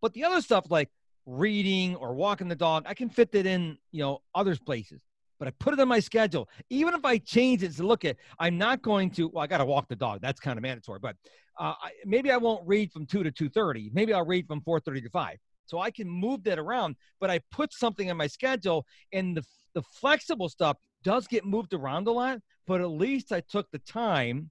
But 0.00 0.14
the 0.14 0.24
other 0.24 0.40
stuff 0.40 0.70
like 0.70 0.88
reading 1.26 1.96
or 1.96 2.14
walking 2.14 2.48
the 2.48 2.56
dog, 2.56 2.84
I 2.86 2.94
can 2.94 3.10
fit 3.10 3.32
that 3.32 3.46
in, 3.46 3.76
you 3.92 4.00
know, 4.00 4.22
other 4.34 4.56
places. 4.56 5.02
But 5.38 5.48
I 5.48 5.52
put 5.52 5.72
it 5.72 5.80
on 5.80 5.88
my 5.88 6.00
schedule. 6.00 6.48
Even 6.68 6.94
if 6.94 7.04
I 7.04 7.18
change 7.18 7.62
it 7.62 7.74
to 7.76 7.82
look 7.82 8.04
at, 8.04 8.16
I'm 8.38 8.58
not 8.58 8.82
going 8.82 9.10
to. 9.12 9.28
Well, 9.28 9.42
I 9.42 9.46
got 9.46 9.58
to 9.58 9.64
walk 9.64 9.88
the 9.88 9.96
dog. 9.96 10.20
That's 10.20 10.38
kind 10.38 10.58
of 10.58 10.62
mandatory. 10.62 10.98
But 11.00 11.16
uh, 11.58 11.74
I, 11.82 11.92
maybe 12.04 12.30
I 12.30 12.36
won't 12.36 12.66
read 12.66 12.92
from 12.92 13.06
two 13.06 13.22
to 13.22 13.30
two 13.30 13.48
thirty. 13.48 13.90
Maybe 13.94 14.12
I'll 14.12 14.26
read 14.26 14.46
from 14.46 14.60
four 14.60 14.80
thirty 14.80 15.00
to 15.00 15.08
five. 15.08 15.38
So 15.64 15.78
I 15.78 15.90
can 15.90 16.10
move 16.10 16.44
that 16.44 16.58
around. 16.58 16.96
But 17.20 17.30
I 17.30 17.40
put 17.52 17.72
something 17.72 18.10
on 18.10 18.18
my 18.18 18.26
schedule, 18.26 18.84
and 19.14 19.34
the 19.34 19.42
the 19.72 19.80
flexible 19.82 20.50
stuff 20.50 20.76
does 21.02 21.26
get 21.26 21.44
moved 21.44 21.74
around 21.74 22.06
a 22.06 22.12
lot, 22.12 22.40
but 22.66 22.80
at 22.80 22.90
least 22.90 23.32
I 23.32 23.40
took 23.40 23.70
the 23.70 23.78
time 23.78 24.50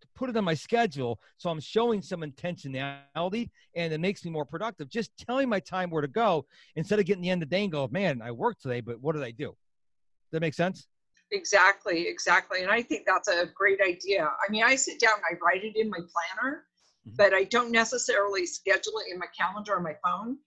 to 0.00 0.06
put 0.14 0.30
it 0.30 0.36
on 0.36 0.44
my 0.44 0.54
schedule. 0.54 1.20
So 1.36 1.50
I'm 1.50 1.60
showing 1.60 2.02
some 2.02 2.20
intentionality 2.20 3.50
and 3.74 3.92
it 3.92 4.00
makes 4.00 4.24
me 4.24 4.30
more 4.30 4.44
productive. 4.44 4.88
Just 4.88 5.16
telling 5.16 5.48
my 5.48 5.60
time 5.60 5.90
where 5.90 6.02
to 6.02 6.08
go 6.08 6.46
instead 6.76 6.98
of 6.98 7.06
getting 7.06 7.22
the 7.22 7.30
end 7.30 7.42
of 7.42 7.50
the 7.50 7.56
day 7.56 7.64
and 7.64 7.72
go, 7.72 7.88
man, 7.88 8.22
I 8.22 8.30
worked 8.30 8.62
today, 8.62 8.80
but 8.80 9.00
what 9.00 9.14
did 9.14 9.24
I 9.24 9.30
do? 9.30 9.48
Does 9.48 10.32
that 10.32 10.40
make 10.40 10.54
sense? 10.54 10.86
Exactly, 11.32 12.08
exactly. 12.08 12.62
And 12.62 12.70
I 12.70 12.82
think 12.82 13.06
that's 13.06 13.28
a 13.28 13.46
great 13.54 13.80
idea. 13.80 14.24
I 14.24 14.50
mean, 14.50 14.64
I 14.64 14.74
sit 14.74 14.98
down, 14.98 15.12
I 15.30 15.34
write 15.44 15.64
it 15.64 15.76
in 15.76 15.88
my 15.88 15.98
planner, 15.98 16.64
mm-hmm. 17.06 17.16
but 17.16 17.32
I 17.32 17.44
don't 17.44 17.70
necessarily 17.70 18.46
schedule 18.46 18.94
it 19.06 19.12
in 19.12 19.18
my 19.18 19.26
calendar 19.38 19.76
on 19.76 19.82
my 19.82 19.94
phone. 20.04 20.38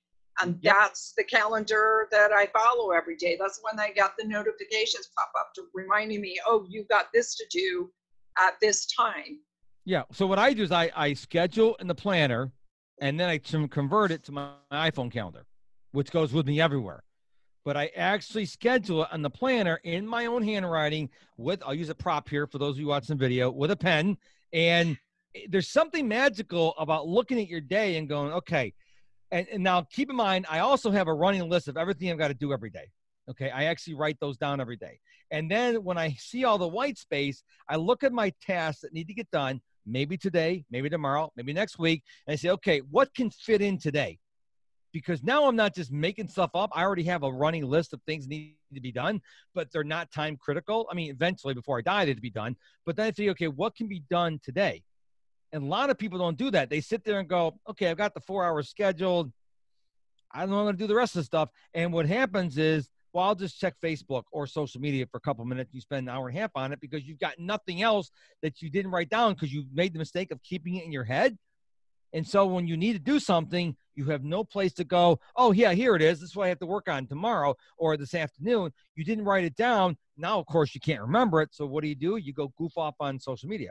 And 0.42 0.58
yep. 0.62 0.76
that's 0.76 1.14
the 1.16 1.24
calendar 1.24 2.08
that 2.12 2.32
I 2.32 2.48
follow 2.48 2.92
every 2.92 3.16
day. 3.16 3.38
That's 3.40 3.60
when 3.62 3.80
I 3.80 3.92
got 3.94 4.14
the 4.18 4.28
notifications 4.28 5.10
pop 5.16 5.32
up 5.40 5.54
to 5.56 5.64
reminding 5.74 6.22
me, 6.22 6.40
oh, 6.46 6.66
you 6.68 6.86
got 6.90 7.08
this 7.14 7.36
to 7.36 7.46
do 7.52 7.92
at 8.40 8.56
this 8.62 8.88
time. 8.88 9.40
Yeah. 9.86 10.04
So 10.12 10.26
what 10.26 10.40
I 10.40 10.54
do 10.54 10.64
is 10.64 10.72
I, 10.72 10.90
I 10.96 11.14
schedule 11.14 11.76
in 11.76 11.88
the 11.88 11.96
planner 11.96 12.52
and 13.02 13.20
then 13.20 13.30
I 13.30 13.38
convert 13.38 14.12
it 14.12 14.24
to 14.26 14.32
my 14.32 14.52
iPhone 14.72 15.12
calendar, 15.12 15.46
which 15.92 16.12
goes 16.12 16.34
with 16.34 16.48
me 16.48 16.62
everywhere. 16.62 17.04
But 17.66 17.78
I 17.78 17.92
actually 17.96 18.46
schedule 18.46 19.04
it 19.04 19.10
on 19.12 19.22
the 19.22 19.30
planner 19.30 19.80
in 19.84 20.06
my 20.08 20.26
own 20.26 20.44
handwriting 20.44 21.10
with, 21.38 21.62
I'll 21.66 21.74
use 21.74 21.90
a 21.90 21.96
prop 21.96 22.28
here 22.28 22.48
for 22.48 22.58
those 22.58 22.76
of 22.76 22.80
you 22.80 22.88
watching 22.88 23.16
the 23.16 23.20
video, 23.20 23.52
with 23.52 23.72
a 23.72 23.76
pen. 23.76 24.18
And 24.52 24.98
eh, 25.36 25.48
there's 25.50 25.70
something 25.70 26.08
magical 26.08 26.76
about 26.78 27.08
looking 27.08 27.40
at 27.40 27.48
your 27.48 27.62
day 27.62 27.98
and 27.98 28.08
going, 28.08 28.34
okay, 28.34 28.74
and, 29.34 29.48
and 29.52 29.64
now 29.64 29.82
keep 29.82 30.12
in 30.12 30.16
mind, 30.16 30.46
I 30.48 30.60
also 30.60 30.92
have 30.92 31.08
a 31.08 31.14
running 31.14 31.50
list 31.50 31.68
of 31.68 31.76
everything 31.76 32.12
I've 32.12 32.20
got 32.20 32.28
to 32.28 32.36
do 32.36 32.54
every 32.54 32.70
day. 32.70 32.86
Okay. 33.30 33.50
I 33.50 33.66
actually 33.66 33.96
write 33.96 34.18
those 34.20 34.38
down 34.38 34.62
every 34.62 34.78
day. 34.78 35.00
And 35.32 35.50
then 35.50 35.84
when 35.84 35.98
I 35.98 36.16
see 36.20 36.44
all 36.44 36.60
the 36.60 36.68
white 36.68 36.98
space, 37.00 37.44
I 37.68 37.78
look 37.78 38.04
at 38.04 38.14
my 38.14 38.32
tasks 38.46 38.82
that 38.82 38.94
need 38.94 39.08
to 39.08 39.14
get 39.14 39.30
done, 39.32 39.60
maybe 39.88 40.18
today, 40.18 40.66
maybe 40.70 40.90
tomorrow, 40.90 41.32
maybe 41.36 41.52
next 41.52 41.80
week, 41.80 42.04
and 42.28 42.34
I 42.34 42.36
say, 42.36 42.50
okay, 42.50 42.80
what 42.92 43.14
can 43.16 43.32
fit 43.32 43.62
in 43.62 43.80
today? 43.80 44.20
Because 44.92 45.24
now 45.24 45.48
I'm 45.48 45.56
not 45.56 45.74
just 45.74 45.92
making 45.92 46.28
stuff 46.28 46.52
up. 46.54 46.70
I 46.74 46.84
already 46.84 47.04
have 47.06 47.24
a 47.24 47.32
running 47.32 47.66
list 47.66 47.94
of 47.94 48.02
things 48.04 48.28
need 48.28 48.58
to 48.76 48.82
be 48.82 48.92
done, 48.92 49.22
but 49.56 49.72
they're 49.72 49.84
not 49.84 50.12
time 50.12 50.38
critical. 50.38 50.88
I 50.92 50.94
mean, 50.94 51.10
eventually 51.10 51.56
before 51.56 51.80
I 51.80 51.82
die, 51.82 52.06
they'd 52.06 52.22
be 52.22 52.30
done. 52.30 52.56
But 52.86 52.98
then 52.98 53.08
I 53.08 53.12
think, 53.12 53.32
okay, 53.32 53.48
what 53.48 53.76
can 53.76 53.88
be 53.88 54.04
done 54.12 54.40
today? 54.44 54.84
And 55.54 55.64
a 55.64 55.68
lot 55.68 55.92
of 55.92 56.00
people 56.00 56.18
don't 56.18 56.38
do 56.38 56.50
that. 56.52 56.70
They 56.70 56.82
sit 56.82 57.06
there 57.06 57.20
and 57.20 57.30
go, 57.30 57.58
okay, 57.70 57.90
I've 57.90 57.98
got 57.98 58.16
the 58.16 58.20
four 58.20 58.44
hours 58.44 58.70
scheduled. 58.70 59.32
I 60.32 60.42
don't 60.42 60.50
know 60.50 60.58
I'm 60.58 60.66
going 60.66 60.76
to 60.76 60.84
do 60.84 60.88
the 60.88 60.96
rest 60.96 61.16
of 61.16 61.22
the 61.22 61.26
stuff. 61.26 61.50
And 61.76 61.94
what 61.94 62.08
happens 62.08 62.58
is, 62.58 62.90
well, 63.14 63.26
I'll 63.26 63.36
just 63.36 63.60
check 63.60 63.76
Facebook 63.82 64.24
or 64.32 64.48
social 64.48 64.82
media 64.82 65.06
for 65.06 65.18
a 65.18 65.22
couple 65.22 65.46
minutes. 65.46 65.72
You 65.72 65.80
spend 65.80 66.10
an 66.10 66.16
hour 66.16 66.28
and 66.28 66.36
a 66.36 66.42
half 66.42 66.50
on 66.56 66.74
it 66.74 66.82
because 66.82 67.08
you've 67.08 67.20
got 67.20 67.38
nothing 67.38 67.84
else 67.84 68.10
that 68.42 68.64
you 68.64 68.72
didn't 68.72 68.90
write 68.90 69.10
down 69.10 69.34
because 69.34 69.54
you 69.54 69.66
made 69.72 69.94
the 69.94 70.00
mistake 70.00 70.32
of 70.32 70.42
keeping 70.42 70.76
it 70.76 70.86
in 70.86 70.92
your 70.92 71.04
head. 71.04 71.38
And 72.14 72.28
so 72.28 72.48
when 72.48 72.66
you 72.66 72.76
need 72.76 72.94
to 72.94 73.00
do 73.00 73.20
something, 73.20 73.76
you 73.96 74.06
have 74.06 74.24
no 74.24 74.44
place 74.44 74.74
to 74.74 74.84
go. 74.84 75.20
Oh, 75.36 75.52
yeah, 75.52 75.74
here 75.74 75.96
it 75.96 76.02
is. 76.02 76.20
This 76.20 76.32
is 76.32 76.36
what 76.36 76.46
I 76.46 76.50
have 76.50 76.60
to 76.60 76.66
work 76.66 76.90
on 76.90 77.06
tomorrow 77.06 77.56
or 77.78 77.96
this 77.96 78.16
afternoon. 78.16 78.72
You 78.96 79.04
didn't 79.04 79.26
write 79.26 79.44
it 79.44 79.56
down. 79.56 79.98
Now, 80.18 80.40
of 80.40 80.48
course, 80.48 80.74
you 80.74 80.82
can't 80.82 81.02
remember 81.02 81.42
it. 81.42 81.50
So 81.52 81.68
what 81.68 81.84
do 81.84 81.90
you 81.90 81.96
do? 81.96 82.18
You 82.18 82.34
go 82.34 82.52
goof 82.58 82.76
off 82.76 82.96
on 83.00 83.20
social 83.20 83.50
media. 83.50 83.70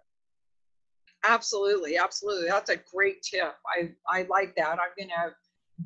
Absolutely, 1.24 1.96
absolutely. 1.96 2.48
That's 2.48 2.70
a 2.70 2.76
great 2.76 3.22
tip. 3.22 3.54
I 3.66 3.90
I 4.08 4.26
like 4.28 4.54
that. 4.56 4.78
I'm 4.78 4.90
gonna 4.98 5.34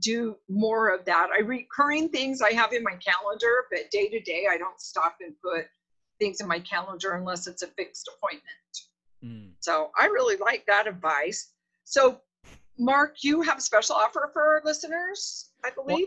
do 0.01 0.37
more 0.49 0.89
of 0.95 1.05
that. 1.05 1.29
I 1.35 1.41
recurring 1.41 2.09
things 2.09 2.43
I 2.43 2.53
have 2.53 2.73
in 2.73 2.83
my 2.83 2.97
calendar, 2.97 3.67
but 3.71 3.91
day 3.91 4.09
to 4.09 4.21
day 4.21 4.47
I 4.51 4.57
don't 4.57 4.81
stop 4.81 5.17
and 5.21 5.35
put 5.43 5.67
things 6.19 6.41
in 6.41 6.49
my 6.49 6.61
calendar 6.61 7.13
unless 7.13 7.47
it's 7.47 7.63
a 7.63 7.67
fixed 7.69 8.09
appointment. 8.17 8.45
Mm. 9.25 9.53
So 9.61 9.91
I 9.99 10.07
really 10.07 10.37
like 10.37 10.65
that 10.67 10.87
advice. 10.87 11.53
So 11.85 12.21
Mark, 12.79 13.23
you 13.23 13.43
have 13.43 13.59
a 13.59 13.61
special 13.61 13.97
offer 13.97 14.31
for 14.33 14.43
our 14.43 14.63
listeners, 14.65 15.51
I 15.65 15.71
believe. 15.71 16.07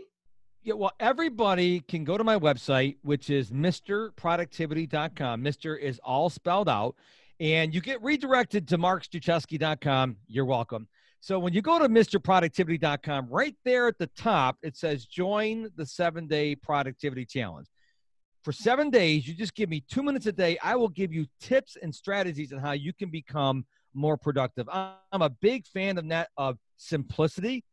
yeah, 0.62 0.74
well, 0.74 0.92
everybody 1.00 1.80
can 1.80 2.04
go 2.04 2.18
to 2.18 2.24
my 2.24 2.38
website, 2.38 2.96
which 3.02 3.30
is 3.30 3.50
mrproductivity.com. 3.50 5.42
Mr. 5.42 5.78
is 5.78 5.98
all 6.04 6.28
spelled 6.28 6.68
out 6.68 6.94
and 7.40 7.74
you 7.74 7.80
get 7.80 8.02
redirected 8.02 8.68
to 8.68 8.78
markstruczewski.com. 8.78 10.16
You're 10.28 10.44
welcome. 10.44 10.86
So 11.20 11.38
when 11.38 11.52
you 11.52 11.62
go 11.62 11.78
to 11.78 11.88
mrproductivity.com, 11.88 13.28
right 13.28 13.56
there 13.64 13.88
at 13.88 13.98
the 13.98 14.06
top, 14.08 14.58
it 14.62 14.76
says 14.76 15.06
join 15.06 15.68
the 15.76 15.84
seven 15.84 16.26
day 16.26 16.54
productivity 16.54 17.24
challenge. 17.24 17.68
For 18.44 18.52
seven 18.52 18.88
days, 18.88 19.26
you 19.28 19.34
just 19.34 19.54
give 19.54 19.68
me 19.68 19.84
two 19.90 20.02
minutes 20.02 20.26
a 20.26 20.32
day. 20.32 20.56
I 20.62 20.76
will 20.76 20.88
give 20.88 21.12
you 21.12 21.26
tips 21.40 21.76
and 21.82 21.94
strategies 21.94 22.52
on 22.52 22.58
how 22.58 22.72
you 22.72 22.94
can 22.94 23.10
become 23.10 23.66
more 23.92 24.16
productive. 24.16 24.66
I'm 24.70 25.22
a 25.22 25.28
big 25.28 25.66
fan 25.66 25.98
of 25.98 26.08
that 26.08 26.28
of 26.38 26.56
simplicity. 26.76 27.64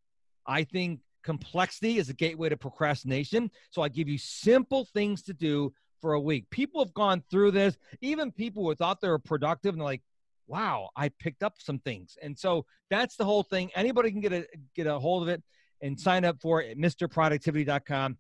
I 0.46 0.64
think 0.66 1.00
complexity 1.24 2.00
is 2.00 2.10
a 2.10 2.14
gateway 2.14 2.50
to 2.50 2.58
procrastination. 2.58 3.50
So 3.70 3.82
I 3.82 3.88
give 3.88 4.10
you 4.10 4.18
simple 4.18 4.86
things 4.94 5.22
to 5.24 5.34
do 5.34 5.74
for 6.02 6.14
a 6.14 6.20
week. 6.20 6.50
People 6.50 6.84
have 6.84 6.94
gone 6.94 7.24
through 7.30 7.52
this, 7.52 7.78
even 8.02 8.32
people 8.32 8.64
who 8.64 8.76
thought 8.76 9.02
they 9.02 9.10
were 9.10 9.20
productive 9.20 9.74
and 9.74 9.84
like, 9.84 10.02
wow, 10.48 10.90
I 10.96 11.10
picked 11.10 11.44
up 11.44 11.56
some 11.60 11.80
things. 11.80 12.18
And 12.22 12.38
so 12.38 12.66
that's 12.90 13.16
the 13.16 13.26
whole 13.26 13.44
thing. 13.44 13.70
Anybody 13.76 14.12
can 14.12 14.22
get 14.22 14.34
a 14.34 14.48
get 14.76 14.88
a 14.88 14.98
hold 14.98 15.24
of 15.24 15.30
it 15.30 15.44
and 15.82 16.00
sign 16.00 16.26
up 16.26 16.42
for 16.42 16.62
it 16.62 16.72
at 16.72 16.78
mrproductivity.com. 16.78 18.18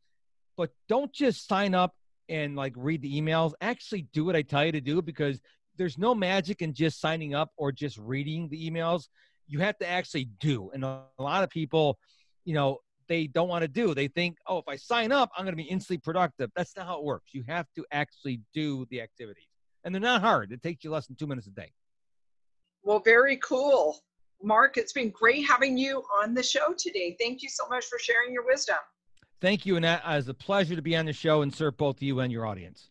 But 0.58 0.72
don't 0.90 1.14
just 1.14 1.48
sign 1.48 1.74
up 1.74 1.96
and 2.30 2.56
like 2.56 2.74
read 2.76 3.02
the 3.02 3.22
emails. 3.22 3.54
Actually 3.62 4.04
do 4.14 4.26
what 4.26 4.36
I 4.36 4.42
tell 4.42 4.66
you 4.66 4.74
to 4.74 4.82
do 4.82 5.02
because 5.02 5.40
there's 5.78 5.98
no 5.98 6.14
magic 6.16 6.62
in 6.62 6.74
just 6.74 7.00
signing 7.00 7.34
up 7.34 7.52
or 7.58 7.72
just 7.72 7.98
reading 7.98 8.50
the 8.50 8.70
emails. 8.70 9.08
You 9.48 9.60
have 9.60 9.78
to 9.78 9.88
actually 9.88 10.26
do. 10.40 10.72
And 10.74 10.84
a 10.84 11.04
lot 11.20 11.44
of 11.44 11.50
people, 11.50 12.00
you 12.44 12.54
know, 12.54 12.80
they 13.08 13.28
don't 13.28 13.48
want 13.48 13.64
to 13.64 13.68
do. 13.68 13.94
They 13.94 14.08
think, 14.08 14.38
oh, 14.48 14.58
if 14.60 14.68
I 14.68 14.76
sign 14.76 15.12
up, 15.12 15.30
I'm 15.38 15.46
going 15.46 15.56
to 15.56 15.64
be 15.64 15.70
instantly 15.70 16.00
productive. 16.00 16.52
That's 16.56 16.76
not 16.76 16.88
how 16.88 17.00
it 17.00 17.04
works. 17.04 17.34
You 17.34 17.44
have 17.48 17.68
to 17.76 17.86
actually 17.92 18.42
do 18.54 18.86
the 18.90 19.02
activities. 19.02 19.48
And 19.84 19.94
they're 19.94 20.02
not 20.02 20.22
hard. 20.22 20.52
It 20.52 20.62
takes 20.62 20.84
you 20.84 20.92
less 20.92 21.08
than 21.08 21.16
two 21.16 21.28
minutes 21.28 21.48
a 21.48 21.52
day. 21.52 21.72
Well, 22.84 23.00
very 23.00 23.38
cool. 23.38 24.00
Mark, 24.42 24.78
it's 24.78 24.94
been 24.94 25.10
great 25.10 25.48
having 25.48 25.78
you 25.78 26.04
on 26.22 26.34
the 26.34 26.44
show 26.44 26.74
today. 26.78 27.16
Thank 27.20 27.42
you 27.42 27.50
so 27.50 27.68
much 27.70 27.86
for 27.86 27.98
sharing 28.00 28.34
your 28.34 28.46
wisdom. 28.46 28.78
Thank 29.42 29.66
you, 29.66 29.78
Annette. 29.78 30.02
It 30.08 30.16
was 30.16 30.28
a 30.30 30.34
pleasure 30.34 30.76
to 30.76 30.82
be 30.82 30.96
on 30.96 31.06
the 31.06 31.14
show 31.14 31.42
and 31.42 31.54
serve 31.54 31.78
both 31.78 32.02
you 32.02 32.20
and 32.20 32.32
your 32.32 32.46
audience. 32.46 32.90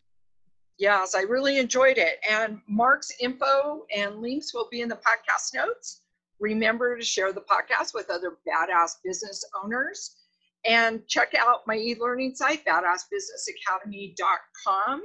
Yes, 0.77 1.15
I 1.15 1.21
really 1.21 1.57
enjoyed 1.57 1.97
it. 1.97 2.19
And 2.29 2.59
Mark's 2.67 3.11
info 3.19 3.85
and 3.95 4.21
links 4.21 4.53
will 4.53 4.67
be 4.71 4.81
in 4.81 4.89
the 4.89 4.95
podcast 4.95 5.55
notes. 5.55 6.01
Remember 6.39 6.97
to 6.97 7.03
share 7.03 7.33
the 7.33 7.41
podcast 7.41 7.93
with 7.93 8.09
other 8.09 8.37
badass 8.47 8.93
business 9.03 9.43
owners 9.63 10.15
and 10.65 11.05
check 11.07 11.35
out 11.37 11.67
my 11.67 11.75
e-learning 11.75 12.33
site, 12.35 12.63
badassbusinessacademy.com. 12.65 15.01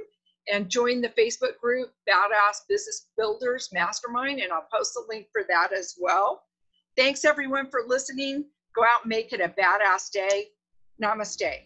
and 0.51 0.69
join 0.69 0.99
the 1.01 1.07
Facebook 1.09 1.57
group, 1.61 1.91
Badass 2.09 2.67
Business 2.67 3.07
Builders 3.17 3.69
Mastermind, 3.71 4.41
and 4.41 4.51
I'll 4.51 4.67
post 4.73 4.97
a 4.97 5.01
link 5.07 5.27
for 5.31 5.43
that 5.47 5.71
as 5.71 5.95
well. 5.99 6.43
Thanks 6.97 7.23
everyone 7.23 7.69
for 7.69 7.83
listening. 7.87 8.43
Go 8.75 8.83
out 8.83 9.03
and 9.03 9.09
make 9.09 9.31
it 9.31 9.39
a 9.39 9.47
badass 9.47 10.11
day. 10.11 10.47
Namaste. 11.01 11.61